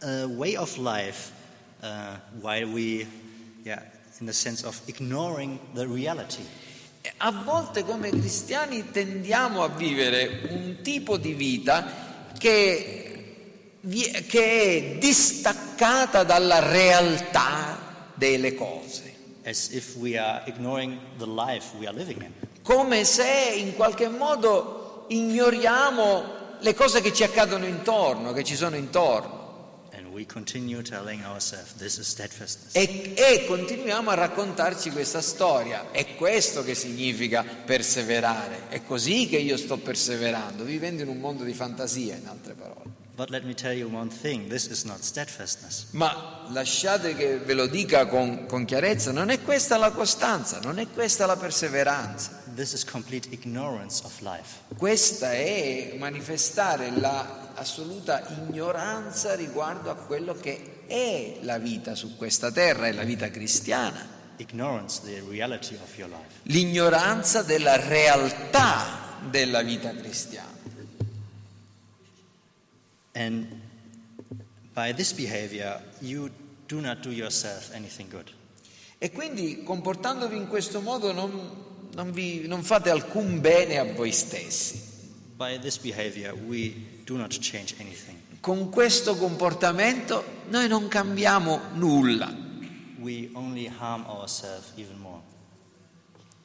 [0.01, 1.31] a way of life
[1.81, 3.05] uh, while we,
[3.65, 3.81] yeah,
[4.21, 6.45] in the sense of ignoring the reality.
[7.17, 13.77] A volte come cristiani tendiamo a vivere un tipo di vita che,
[14.27, 19.13] che è distaccata dalla realtà delle cose,
[19.45, 22.31] as if we are ignoring the life we are living in.
[22.61, 28.77] come se in qualche modo ignoriamo le cose che ci accadono intorno, che ci sono
[28.77, 29.42] intorno.
[32.71, 35.91] E, e continuiamo a raccontarci questa storia.
[35.91, 38.69] È questo che significa perseverare.
[38.69, 43.02] È così che io sto perseverando, vivendo in un mondo di fantasia, in altre parole.
[43.15, 45.85] But let me tell you one thing this is not steadfastness.
[45.91, 50.79] Ma lasciate che ve lo dica con, con chiarezza, non è questa la costanza, non
[50.79, 52.41] è questa la perseveranza.
[52.55, 54.61] This is complete ignorance of life.
[54.75, 62.87] Questa è manifestare l'assoluta ignoranza riguardo a quello che è la vita su questa terra,
[62.87, 64.21] è la vita cristiana.
[64.37, 66.41] Ignorance, the reality of your life.
[66.43, 70.52] l'ignoranza della realtà della vita cristiana.
[73.15, 73.47] And
[74.73, 76.29] by this behavior, you
[76.67, 78.31] do not do yourself anything good.
[78.99, 81.49] E quindi comportandovi in questo modo non,
[81.93, 84.81] non vi- non fate alcun bene a voi stessi.
[85.35, 86.73] By this behavior, we
[87.03, 88.17] do not change anything.
[88.39, 92.33] Con questo comportamento noi non cambiamo nulla.
[92.99, 95.21] We only harm ourselves even more.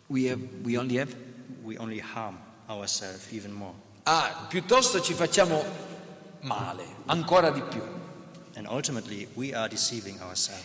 [0.09, 1.15] We, have- we only have-
[1.63, 3.75] We only harm ourselves even more.
[4.05, 5.63] Ah, piuttosto ci facciamo
[6.41, 7.83] male, ancora di più.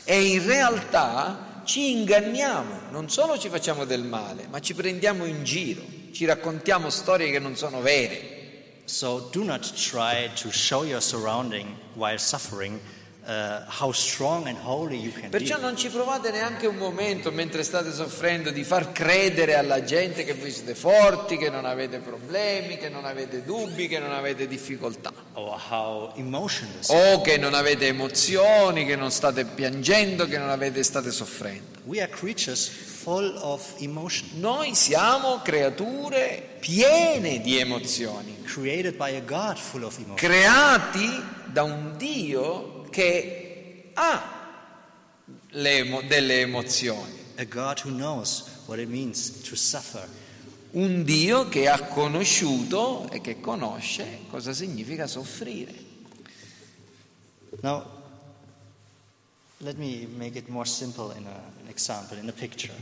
[0.06, 5.44] E in realtà ci inganniamo, non solo ci facciamo del male, ma ci prendiamo in
[5.44, 8.82] giro, ci raccontiamo storie che non sono vere.
[8.86, 12.80] So do not try to show your surrounding while suffering
[13.26, 17.64] uh, how strong and holy you can Perciò non ci provate neanche un momento mentre
[17.64, 22.78] state soffrendo di far credere alla gente che voi siete forti, che non avete problemi,
[22.78, 25.12] che non avete dubbi, che non avete difficoltà.
[25.36, 31.80] O che non avete emozioni, che non state piangendo, che non avete, state soffrendo.
[31.86, 39.22] We are creatures full of emotion, Noi siamo creature piene di emozioni, created by a
[39.22, 40.16] God full of emotion.
[40.16, 44.62] creati da un Dio che ha
[45.52, 47.22] emo- delle emozioni.
[50.72, 55.74] Un Dio che ha conosciuto e che conosce cosa significa soffrire.
[57.62, 57.86] Now,
[59.58, 62.74] let me make it more simple in a, an example, in a picture.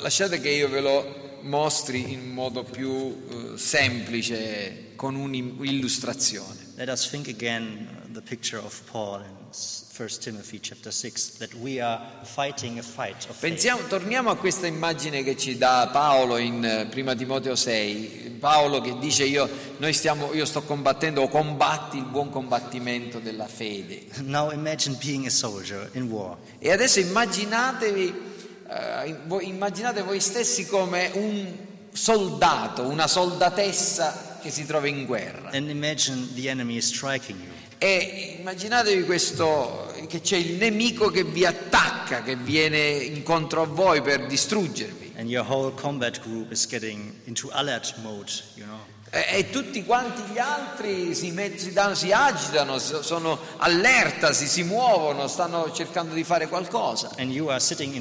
[0.00, 6.74] Lasciate che io ve lo mostri in modo più eh, semplice, con un'illustrazione.
[6.76, 11.54] Let us think again uh, the picture of Paul in 1 Timothy chapter 6 that
[11.54, 13.40] we are fighting a fight of faith.
[13.40, 18.36] Pensiamo, torniamo a questa immagine che ci dà Paolo in eh, 1 Timoteo 6.
[18.38, 23.48] Paolo che dice io, noi stiamo, io sto combattendo o combatti il buon combattimento della
[23.48, 24.06] fede.
[24.22, 26.36] Now imagine being a soldier in war.
[26.58, 28.14] E adesso immaginatevi,
[29.26, 35.50] voi, immaginate voi stessi come un soldato, una soldatessa che si trova in guerra.
[35.52, 37.57] And imagine the enemy striking you.
[37.78, 44.02] E immaginatevi questo, che c'è il nemico che vi attacca, che viene incontro a voi
[44.02, 45.12] per distruggervi.
[48.02, 48.78] Mode, you know.
[49.10, 54.32] E, e tutti quanti gli altri si, met- si danno- si agitano, so- sono allerta,
[54.32, 57.12] si, si muovono, stanno cercando di fare qualcosa.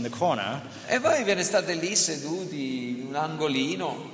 [0.09, 4.11] Corner, E voi ve ne state lì seduti in un angolino,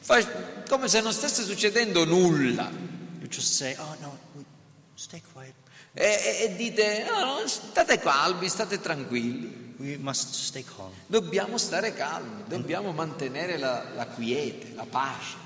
[0.00, 0.24] fa-
[0.68, 3.02] come se non stesse succedendo nulla.
[3.34, 4.16] Just say, oh no,
[4.94, 5.54] stay quiet.
[5.92, 9.74] E, e- dite, no, no, state calmi, state tranquilli.
[9.78, 10.92] We must stay calm.
[11.06, 15.42] Dobbiamo stare calmi, dobbiamo mantenere la, la quiete, la pace.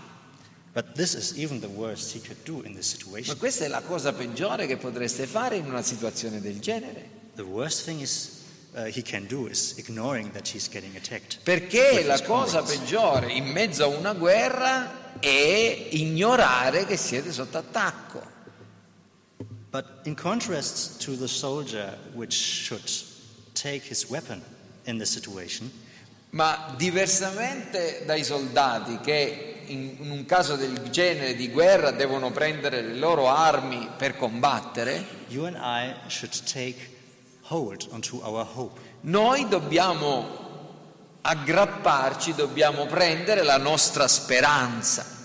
[0.74, 3.38] But this is even the worst he could do in this Ma situation.
[3.38, 7.08] questa è la cosa peggiore che potreste fare in una situazione del genere.
[7.36, 8.37] The worst thing is
[8.78, 11.38] uh, he can do is ignoring that he's getting attacked.
[11.42, 18.36] Perché la cosa peggiore in mezzo a una guerra è ignorare che siete sotto attacco.
[19.70, 22.88] But in contrast to the soldier which should
[23.52, 24.42] take his weapon
[24.84, 25.70] in this situation,
[26.30, 32.82] Ma diversamente dai soldati che in in un caso del genere di guerra devono prendere
[32.82, 36.97] le loro armi per combattere, you and I should take
[39.00, 40.26] noi dobbiamo
[41.22, 45.16] aggrapparci, dobbiamo prendere la nostra speranza,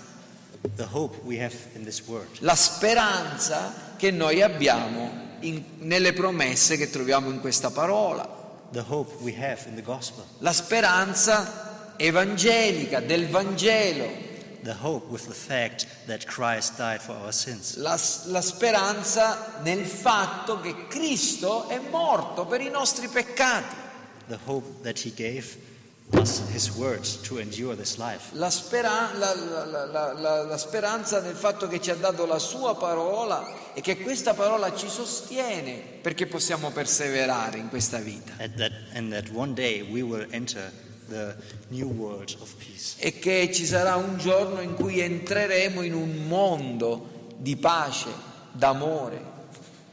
[0.76, 2.26] The hope we have in this word.
[2.40, 8.26] la speranza che noi abbiamo in- nelle promesse che troviamo in questa parola.
[8.72, 10.24] The hope we have in the gospel.
[10.38, 14.06] la speranza evangelica del Vangelo,
[14.64, 17.76] The hope with the fact that Christ died for our sins.
[17.76, 23.74] la, la speranza nel fatto che Cristo è morto per i nostri peccati,
[24.28, 25.56] The hope that he gave
[26.18, 28.28] us his words to endure this life.
[28.32, 32.24] la, spera- la- la- la- la- la- la speranza nel fatto che ci ha dato
[32.24, 38.32] la sua parola e che questa parola ci sostiene perché possiamo perseverare in questa vita
[38.38, 40.70] And that, and that one day we will enter
[41.08, 41.34] the
[41.68, 42.94] new world of peace.
[42.98, 48.08] e che ci sarà un giorno in cui entreremo in un mondo di pace,
[48.52, 49.32] d'amore,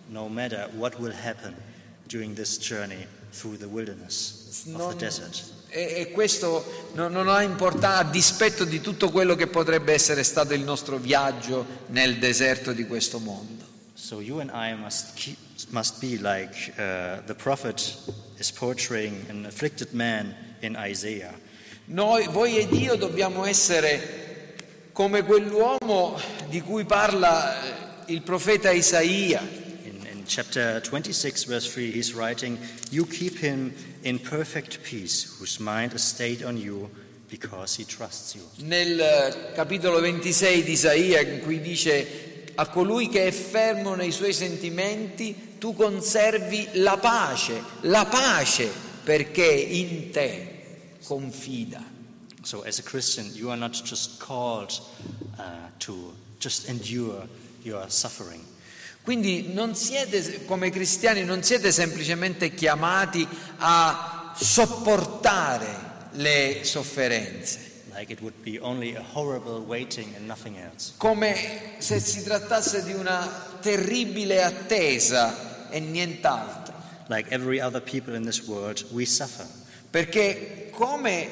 [0.08, 1.56] No matter what will happen
[2.08, 5.42] during this journey through the wilderness of Non- the desert.
[5.70, 10.24] E, e questo non, non ha importanza a dispetto di tutto quello che potrebbe essere
[10.24, 13.64] stato il nostro viaggio nel deserto di questo mondo.
[13.94, 15.38] So you and I must keep,
[15.70, 17.96] must be like uh, the prophet
[18.38, 21.34] is portraying an afflicted man in Isaiah.
[21.86, 24.56] Noi, voi ed io dobbiamo essere
[24.92, 29.42] come quell'uomo di cui parla eh, il profeta Isaia.
[29.84, 32.58] In, in chapter 26, verse 3, he's writing,
[32.92, 36.90] You keep him in perfect peace, whose mind is stayed on you,
[37.30, 38.44] because he trusts you.
[38.66, 44.12] Nel eh, capitolo 26 di Isaia in cui dice a colui che è fermo nei
[44.12, 51.84] suoi sentimenti tu conservi la pace, la pace perché in te confida.
[52.44, 54.72] So, as a Christian, you are not just called
[55.38, 57.28] uh, to just endure
[57.62, 58.42] your suffering,
[59.04, 68.22] Quindi non siete, come cristiani, non siete semplicemente chiamati a sopportare le sofferenze, like it
[68.22, 70.94] would be only a horrible waiting and nothing else.
[70.96, 73.28] come se si trattasse di una
[73.60, 76.71] terribile attesa e nient'altro.
[77.12, 79.46] Like every other people in this world, we suffer.
[79.90, 81.30] Perché come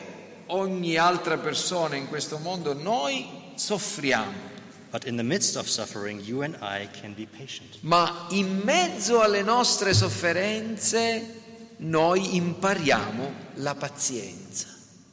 [0.47, 3.25] ogni altra persona in questo mondo noi
[3.55, 4.47] soffriamo,
[4.91, 7.77] But in the midst of suffering, you and I can be patient.
[7.81, 14.67] ma in mezzo alle nostre sofferenze noi impariamo la pazienza.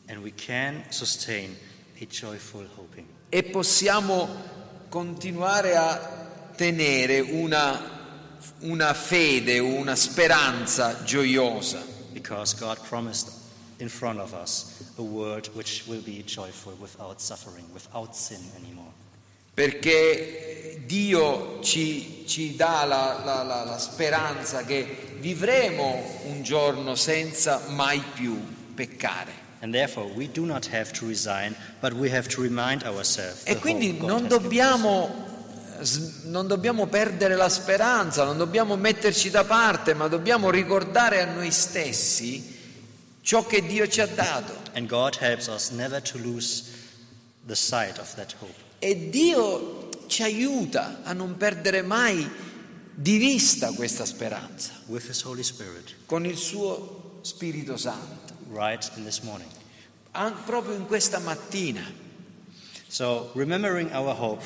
[0.08, 1.54] And we can sustain
[2.00, 3.06] a joyful hoping.
[3.28, 4.28] e possiamo
[4.88, 7.95] continuare a tenere una,
[8.60, 11.82] una fede, una speranza gioiosa,
[12.12, 13.28] Because God promised
[13.78, 18.92] in front of us a world which will be joyful without suffering, without sin anymore.
[19.54, 27.60] perché Dio ci, ci dà la, la- la- la speranza che vivremo un giorno senza
[27.68, 28.38] mai più
[28.74, 29.44] peccare.
[29.60, 33.42] And therefore, we do not have to resign, but we have to remind ourselves.
[33.44, 35.25] E quindi non dobbiamo,
[36.24, 41.50] non dobbiamo perdere la speranza, non dobbiamo metterci da parte, ma dobbiamo ricordare a noi
[41.50, 42.54] stessi
[43.20, 44.54] ciò che Dio ci ha dato.
[48.78, 52.28] E Dio ci aiuta a non perdere mai
[52.94, 54.72] di vista questa speranza
[56.06, 58.90] con il suo Spirito Santo, right.
[60.12, 62.04] An- proprio in questa mattina.
[62.88, 64.42] So, remembering our hope,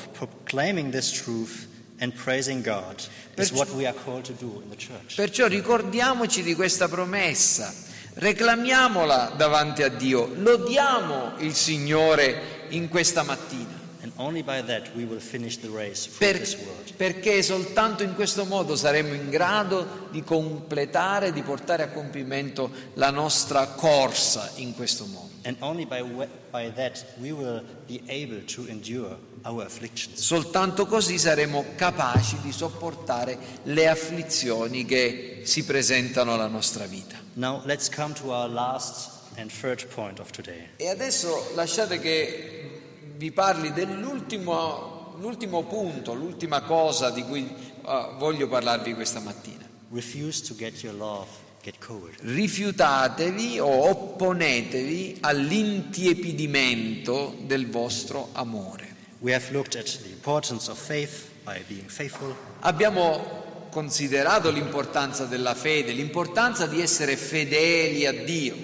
[0.55, 1.67] proclaiming this truth,
[1.99, 2.99] and praising God
[3.37, 5.15] is Perciò- what we are called to do in the church.
[5.15, 7.71] Perciò ricordiamoci di questa promessa,
[8.15, 13.79] reclamiamola davanti a Dio, lodiamo il Signore in questa mattina.
[14.01, 16.93] And only by that we will finish the race through Per- this world.
[16.97, 23.11] perché soltanto in questo modo saremo in grado di completare, di portare a compimento la
[23.11, 25.30] nostra corsa in questo mondo.
[25.43, 30.19] And only by, we- by that we will be able to endure our afflictions.
[30.19, 37.15] Soltanto così saremo capaci di sopportare le afflizioni che si presentano alla nostra vita.
[37.33, 40.69] Now, let's come to our last and third point of today.
[40.75, 42.81] E adesso lasciate che
[43.17, 49.67] vi parli dell'ultimo l'ultimo punto, l'ultima cosa di cui eh, voglio parlarvi questa mattina.
[49.91, 51.27] Refuse to get your love.
[52.21, 58.95] Rifiutatevi o opponetevi all'intiepidimento del vostro amore.
[62.61, 68.55] Abbiamo considerato l'importanza della fede, l'importanza di essere fedeli a Dio.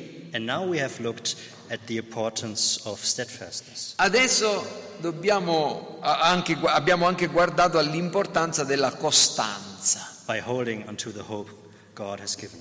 [3.96, 4.68] Adesso
[5.00, 11.67] dobbiamo anche, abbiamo anche guardato all'importanza della costanza by holding onto the hope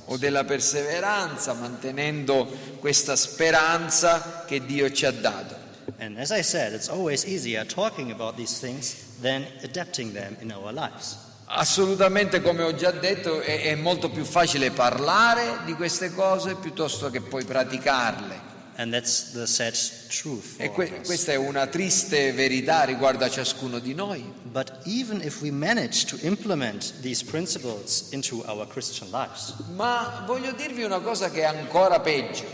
[0.07, 2.47] o della perseveranza, mantenendo
[2.78, 5.55] questa speranza che Dio ci ha dato.
[5.99, 10.53] And as I said, it's always easier talking about these things than adapting them in
[10.53, 11.16] our lives.
[11.47, 17.09] Assolutamente, come ho già detto, è, è molto più facile parlare di queste cose piuttosto
[17.09, 18.45] che poi praticarle.
[18.79, 19.74] And that's the sad
[20.09, 20.57] truth.
[20.59, 24.22] E que- questa è una triste verità riguardo a ciascuno di noi.
[24.43, 30.53] But even if we manage to implement these principles into our Christian lives, Ma voglio
[30.53, 32.45] dirvi una cosa che è ancora peggio,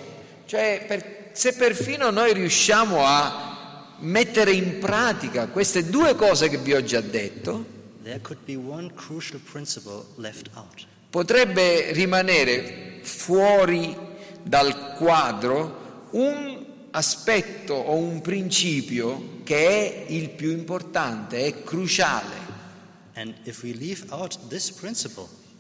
[0.47, 6.73] cioè per- se perfino noi riusciamo a mettere in pratica queste due cose che vi
[6.73, 7.65] ho già detto,
[8.05, 10.87] there could be one crucial principle left out.
[11.11, 13.97] potrebbe rimanere fuori
[14.43, 15.81] dal quadro
[16.13, 22.41] un aspetto o un principio che è il più importante, è cruciale.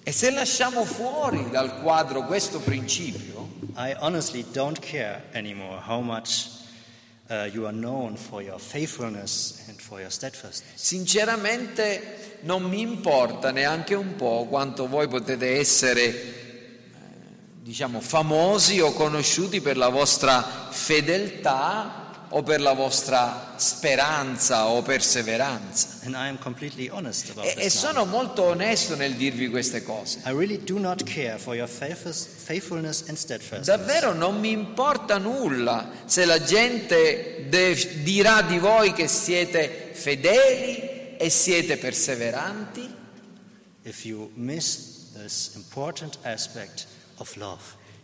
[0.05, 6.49] E se lasciamo fuori dal quadro questo principio, I honestly don't care anymore how much
[7.29, 10.75] uh, you are known for your faithfulness and for your steadfastness.
[10.75, 16.42] Sinceramente non mi importa neanche un po' quanto voi potete essere,
[17.63, 22.01] diciamo, famosi o conosciuti per la vostra fedeltà
[22.35, 25.99] o per la vostra speranza o perseveranza.
[27.43, 30.21] E, e sono molto onesto nel dirvi queste cose.
[30.57, 30.65] Really.
[33.67, 41.17] Davvero non mi importa nulla se la gente de- dirà di voi che siete fedeli
[41.19, 42.93] e siete perseveranti.
[43.83, 46.87] If you miss this important aspect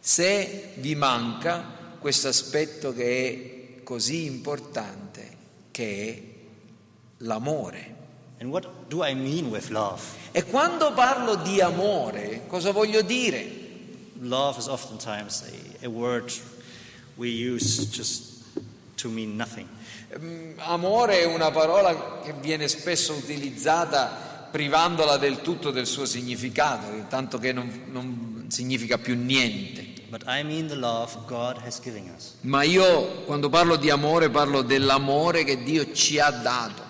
[0.01, 5.37] se vi manca questo aspetto che è così importante,
[5.71, 6.23] che è
[7.19, 7.97] l'amore.
[8.41, 9.61] I mean?
[10.31, 13.67] E quando parlo di amore, cosa voglio dire?
[14.21, 16.31] Love is oftentimes a, a word
[17.17, 18.45] we use just
[18.97, 19.67] to mean nothing.
[20.17, 26.87] Mm, Amore è una parola che viene spesso utilizzata privandola del tutto del suo significato,
[27.09, 29.97] tanto che non, non significa più niente.
[30.27, 30.69] I mean.
[32.41, 36.83] Ma io quando parlo di amore parlo dell'amore che Dio ci ha dato.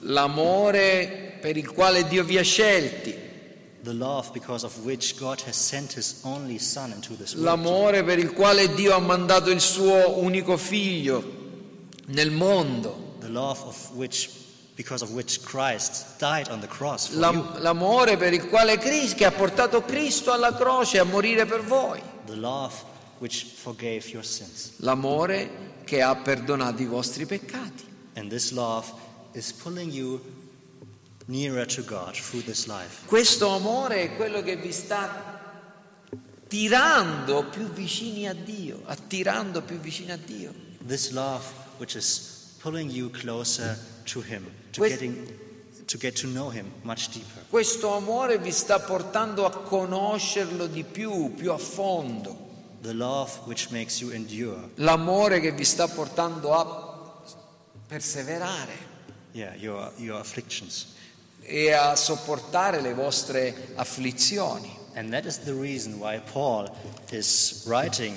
[0.00, 3.14] L'amore per il quale Dio vi ha scelti,
[7.36, 11.36] l'amore per il quale Dio ha mandato il suo unico figlio
[12.06, 14.28] nel mondo, The love of which,
[14.78, 17.20] because of which Christ died on the cross for you.
[17.20, 21.64] L'am- l'amore per il quale Cristo, che ha portato Cristo alla croce a morire per
[21.64, 22.72] voi, The love
[23.18, 24.74] which forgave your sins.
[24.76, 27.84] l'amore che ha perdonato i vostri peccati.
[28.14, 28.86] And this love
[29.32, 30.20] is pulling you
[31.26, 33.04] nearer to God through this life.
[33.06, 35.40] Questo amore è quello che vi sta
[36.46, 40.54] tirando più vicini a Dio, attirando più vicini a Dio.
[40.86, 41.44] This love
[41.78, 43.76] which is pulling you closer
[44.12, 45.46] to Him, to Quest- getting
[45.86, 47.42] to get to know Him much deeper.
[47.48, 52.46] Questo amore vi sta portando a conoscerlo di più, più a fondo.
[52.80, 54.70] the love which makes you endure.
[54.76, 57.16] l'amore che vi sta portando a
[57.86, 58.86] perseverare
[59.32, 60.94] Yeah, your, your afflictions.
[61.42, 64.76] e a sopportare le vostre afflizioni.
[64.94, 66.68] And that is the reason why Paul
[67.12, 68.16] is writing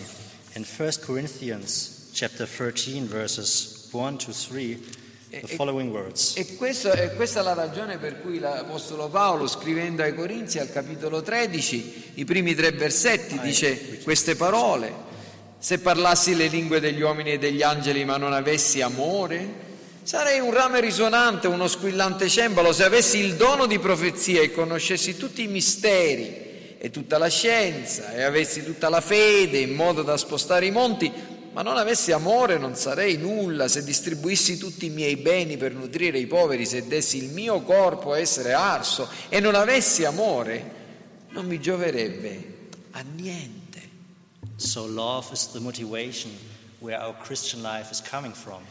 [0.55, 5.00] in 1 Corinthians chapter 13 verses 1 to 3 the
[5.33, 6.33] E- following words.
[6.35, 10.69] E, questo- e questa è la ragione per cui l'Apostolo Paolo, scrivendo ai Corinzi al
[10.71, 15.09] capitolo 13, i primi tre versetti, dice queste parole.
[15.57, 19.47] Se parlassi le lingue degli uomini e degli angeli ma non avessi amore,
[20.03, 22.73] sarei un rame risonante, uno squillante cembalo.
[22.73, 28.11] Se avessi il dono di profezia e conoscessi tutti i misteri e tutta la scienza
[28.13, 31.09] e avessi tutta la fede in modo da spostare i monti,
[31.53, 36.17] ma non avessi amore non sarei nulla, se distribuissi tutti i miei beni per nutrire
[36.17, 40.79] i poveri, se dessi il mio corpo a essere arso e non avessi amore,
[41.29, 43.59] non mi gioverebbe a niente.
[44.55, 46.31] So love is the motivation
[46.79, 48.61] where our Christian life is coming from.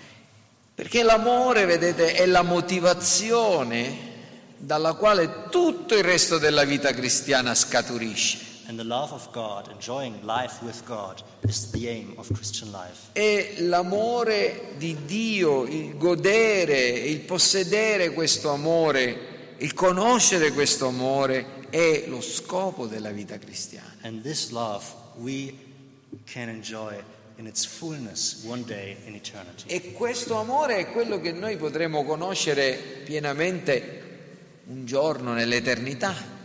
[0.74, 4.08] Perché l'amore, vedete, è la motivazione
[4.56, 8.49] dalla quale tutto il resto della vita cristiana scaturisce.
[8.70, 13.10] And the love of God, enjoying life with God, is the aim of Christian life.
[13.14, 22.04] E l'amore di Dio, il godere, il possedere questo amore, il conoscere questo amore è
[22.06, 23.92] lo scopo della vita cristiana.
[24.02, 24.84] And this love
[25.16, 25.52] we
[26.26, 26.94] can enjoy
[27.38, 29.66] in its fullness one day in eternity.
[29.66, 36.38] E questo amore è quello che noi potremo conoscere pienamente un giorno nell'eternità.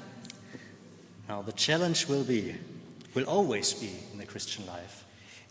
[1.28, 2.55] Now the challenge will be,
[3.13, 5.03] will always be in the Christian life,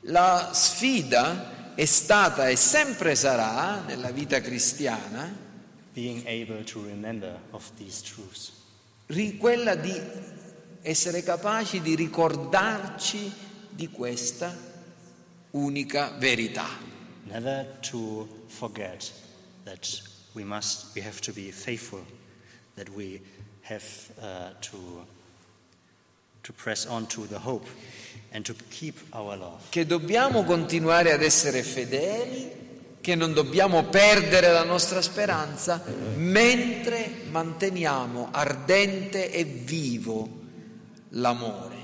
[0.09, 5.35] La sfida è stata e sempre sarà nella vita cristiana
[5.95, 8.53] being able to remember of these truths.
[9.39, 9.99] quella di
[10.83, 13.33] essere capaci di ricordarci
[13.71, 14.55] di questa
[15.53, 16.69] unica verità.
[17.25, 19.11] Never to forget
[19.65, 20.03] that
[20.35, 22.05] we must, we have to be faithful,
[22.75, 23.23] that we
[23.63, 23.85] have
[24.21, 25.07] uh, to,
[26.45, 27.67] to press on to the hope
[28.33, 29.61] and to keep our love.
[29.71, 32.63] Che dobbiamo continuare ad essere fedeli,
[33.01, 35.83] che non dobbiamo perdere la nostra speranza
[36.17, 40.29] mentre manteniamo ardente e vivo
[41.11, 41.83] l'amore.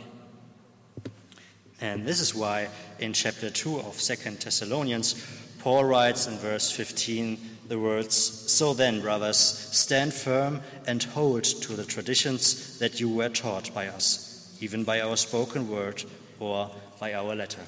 [1.81, 5.15] And this is why in chapter 2 of 2 Thessalonians,
[5.59, 7.39] Paul writes in verse 15
[7.69, 8.17] the words
[8.51, 13.87] So then, brothers, stand firm and hold to the traditions that you were taught by
[13.87, 14.30] us,
[14.61, 16.05] even by our spoken word
[16.39, 17.67] or by our letter.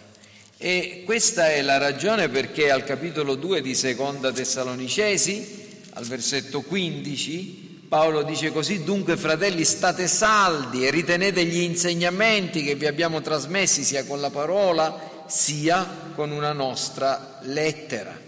[0.56, 7.86] E questa è la ragione perché al capitolo 2 di Seconda Tessalonicesi, al versetto 15,
[7.88, 13.82] Paolo dice così, dunque fratelli state saldi e ritenete gli insegnamenti che vi abbiamo trasmessi
[13.82, 15.84] sia con la parola sia
[16.14, 18.18] con una nostra lettera.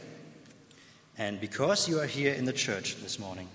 [1.17, 3.47] And because you are here in the church this morning,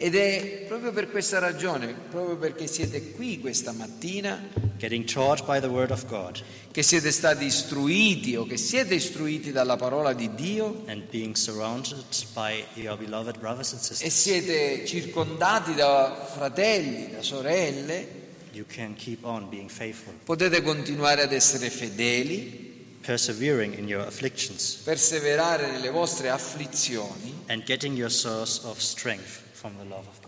[0.00, 5.58] Ed è proprio per questa ragione, proprio perché siete qui questa mattina, getting taught by
[5.58, 6.40] the word of God.
[6.70, 12.04] che siete stati istruiti o che siete istruiti dalla parola di Dio and being surrounded
[12.32, 18.06] by your beloved brothers and e siete circondati da fratelli, da sorelle,
[18.52, 24.74] you can keep on being faithful, potete continuare ad essere fedeli, persevering in your afflictions,
[24.84, 29.46] perseverare nelle vostre afflizioni and getting your source of strength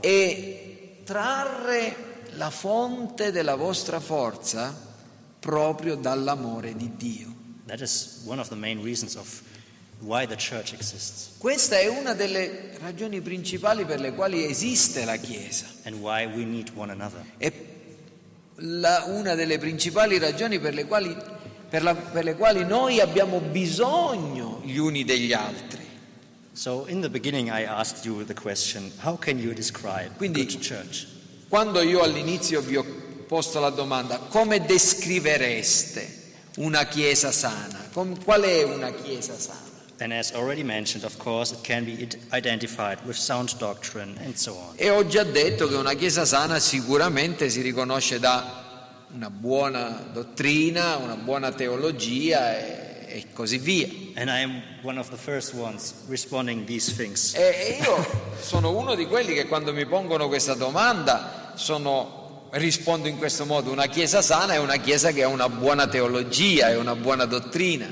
[0.00, 1.96] e trarre
[2.36, 4.74] la fonte della vostra forza
[5.38, 7.28] proprio dall'amore di Dio.
[11.38, 15.66] Questa è una delle ragioni principali per le quali esiste la Chiesa.
[17.38, 17.52] È
[18.62, 21.14] la- una delle principali ragioni per le, quali,
[21.68, 25.79] per la- per le quali noi abbiamo bisogno gli uni degli altri.
[26.60, 30.60] So, in the beginning, I asked you the question how can you describe Quindi- good
[30.60, 31.06] church?
[31.48, 32.84] Quando io all'inizio vi ho
[33.26, 36.06] posto la domanda come descrivereste
[36.56, 37.88] una Chiesa sana?
[37.94, 39.70] Com- qual è una Chiesa sana?
[40.00, 44.34] And as already mentioned, of course, it can be id- identified with sound doctrine and
[44.36, 44.74] so on.
[44.76, 50.96] E ho già detto che una Chiesa sana sicuramente si riconosce da una buona dottrina,
[50.96, 53.88] una buona teologia e, e così via.
[57.36, 63.16] E io sono uno di quelli che quando mi pongono questa domanda sono- rispondo in
[63.18, 66.94] questo modo, una Chiesa sana è una Chiesa che ha una buona teologia e una
[66.96, 67.86] buona dottrina,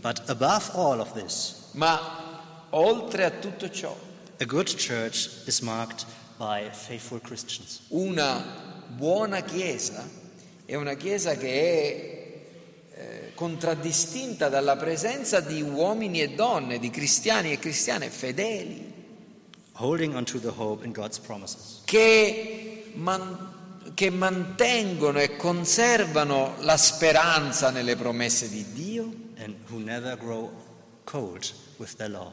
[0.00, 3.94] But above all of this, ma oltre a tutto ciò,
[4.40, 6.04] a good church is marked
[6.38, 7.80] by faithful Christians.
[7.88, 8.42] una
[8.86, 10.08] buona Chiesa
[10.64, 12.17] è una Chiesa che è
[13.38, 18.92] contraddistinta dalla presenza di uomini e donne, di cristiani e cristiane fedeli,
[21.84, 29.12] che, man- che mantengono e conservano la speranza nelle promesse di Dio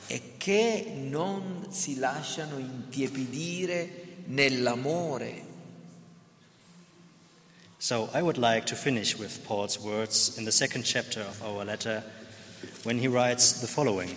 [0.07, 5.44] e che non si lasciano intiepidire nell'amore.
[7.77, 11.65] So I would like to finish with Paul's words in the second chapter of our
[11.65, 12.03] letter
[12.83, 14.15] when he writes the following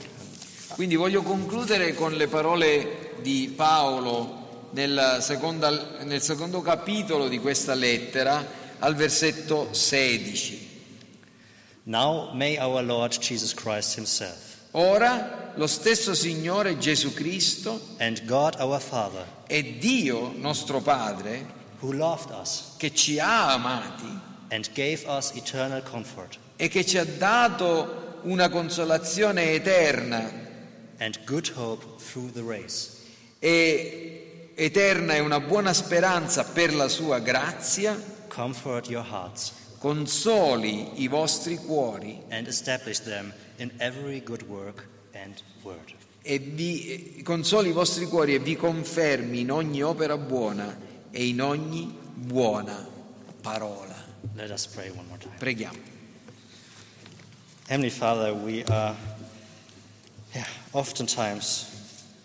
[0.75, 7.75] Quindi voglio concludere con le parole di Paolo nel, seconda- nel secondo capitolo di questa
[7.75, 8.47] lettera
[8.79, 10.67] al versetto 16.
[11.85, 18.57] Now may our Lord Jesus Christ Himself Ora lo stesso Signore Gesù Cristo and God
[18.61, 24.21] our Father, e Dio nostro Padre who loved us che ci ha amati
[24.51, 30.47] and gave us eternal comfort e che ci ha dato una consolazione eterna.
[31.01, 32.91] and good hope through the race,
[33.39, 41.09] e eterna e una buona speranza per la sua grazia, comfort your hearts consoli i
[41.09, 45.95] vostri cuori and establish them in every good work and word.
[46.23, 50.77] e vi consoli i vostri cuori e vi confermi in ogni opera buona
[51.11, 52.87] e in ogni buona
[53.41, 53.95] parola.
[54.35, 55.37] Let us pray one more time.
[55.39, 55.79] Preghiamo.
[57.67, 58.95] Heavenly Father, we are
[60.35, 61.67] yeah, oftentimes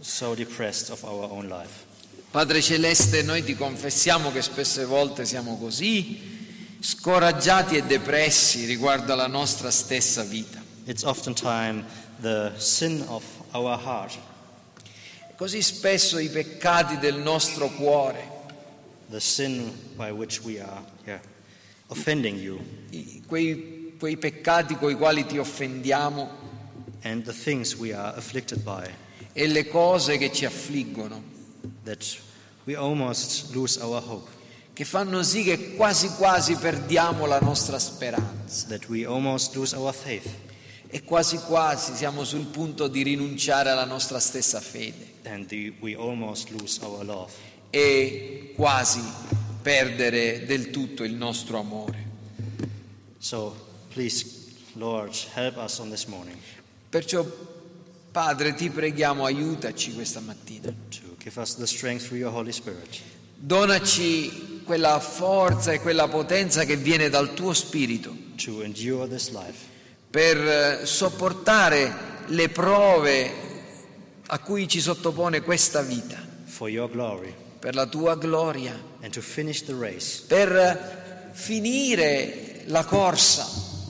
[0.01, 1.85] so depressed of our own life.
[2.31, 6.31] Padre Celeste, noi ti confessiamo che spesse volte siamo così
[6.79, 10.61] scoraggiati e depressi riguardo alla nostra stessa vita.
[10.85, 11.85] It's oftentimes
[12.19, 14.17] the sin of our heart,
[15.35, 18.32] Così spesso i peccati del nostro cuore,
[19.13, 21.19] the sin by which we are yeah,
[21.89, 22.59] offending you,
[22.91, 26.27] i- quei, quei peccati coi quali ti offendiamo
[27.03, 28.89] and the things we are afflicted by,
[29.33, 31.21] e le cose che ci affliggono,
[31.83, 32.03] that
[32.65, 34.29] we almost lose our hope,
[34.73, 38.65] che fanno sì che quasi quasi perdiamo la nostra speranza.
[38.69, 40.27] That we almost lose our faith,
[40.87, 45.11] e quasi quasi siamo sul punto di rinunciare alla nostra stessa fede.
[45.25, 47.31] And the, we almost lose our love.
[47.75, 49.01] E quasi
[49.59, 52.05] perdere del tutto il nostro amore.
[53.17, 53.55] So
[53.91, 54.25] please,
[54.73, 56.37] Lord, help us on this morning.
[56.87, 57.25] Perciò,
[58.11, 60.71] Padre, ti preghiamo, aiutaci questa mattina.
[60.89, 62.99] to give us the strength through your Holy Spirit.
[63.35, 69.65] Donaci quella forza e quella potenza che viene dal tuo spirito to endure this life.
[70.11, 73.31] per eh, sopportare le prove
[74.27, 79.21] a cui ci sottopone questa vita, for your glory per la tua gloria, and to
[79.21, 83.47] finish the race, per finire la corsa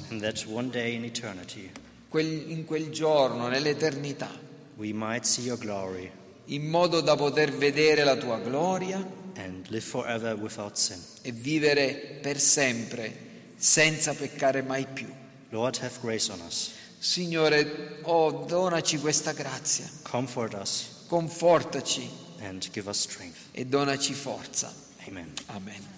[0.09, 1.71] and that one day in eternity
[2.07, 4.29] quel- in quel giorno, nell'eternità,
[4.75, 6.11] we might see your glory
[6.45, 9.03] in modo da poter vedere la tua gloria
[9.37, 10.99] and live forever without sin.
[11.23, 15.11] e vivere per sempre senza peccare mai più.
[15.49, 16.69] Lord, have grace on us.
[16.99, 22.07] Signore, oh, donaci questa grazia, Comfort us confortaci
[22.41, 23.42] and give us strength.
[23.53, 24.73] E donaci forza.
[25.07, 25.31] Amen.
[25.47, 25.92] Amen.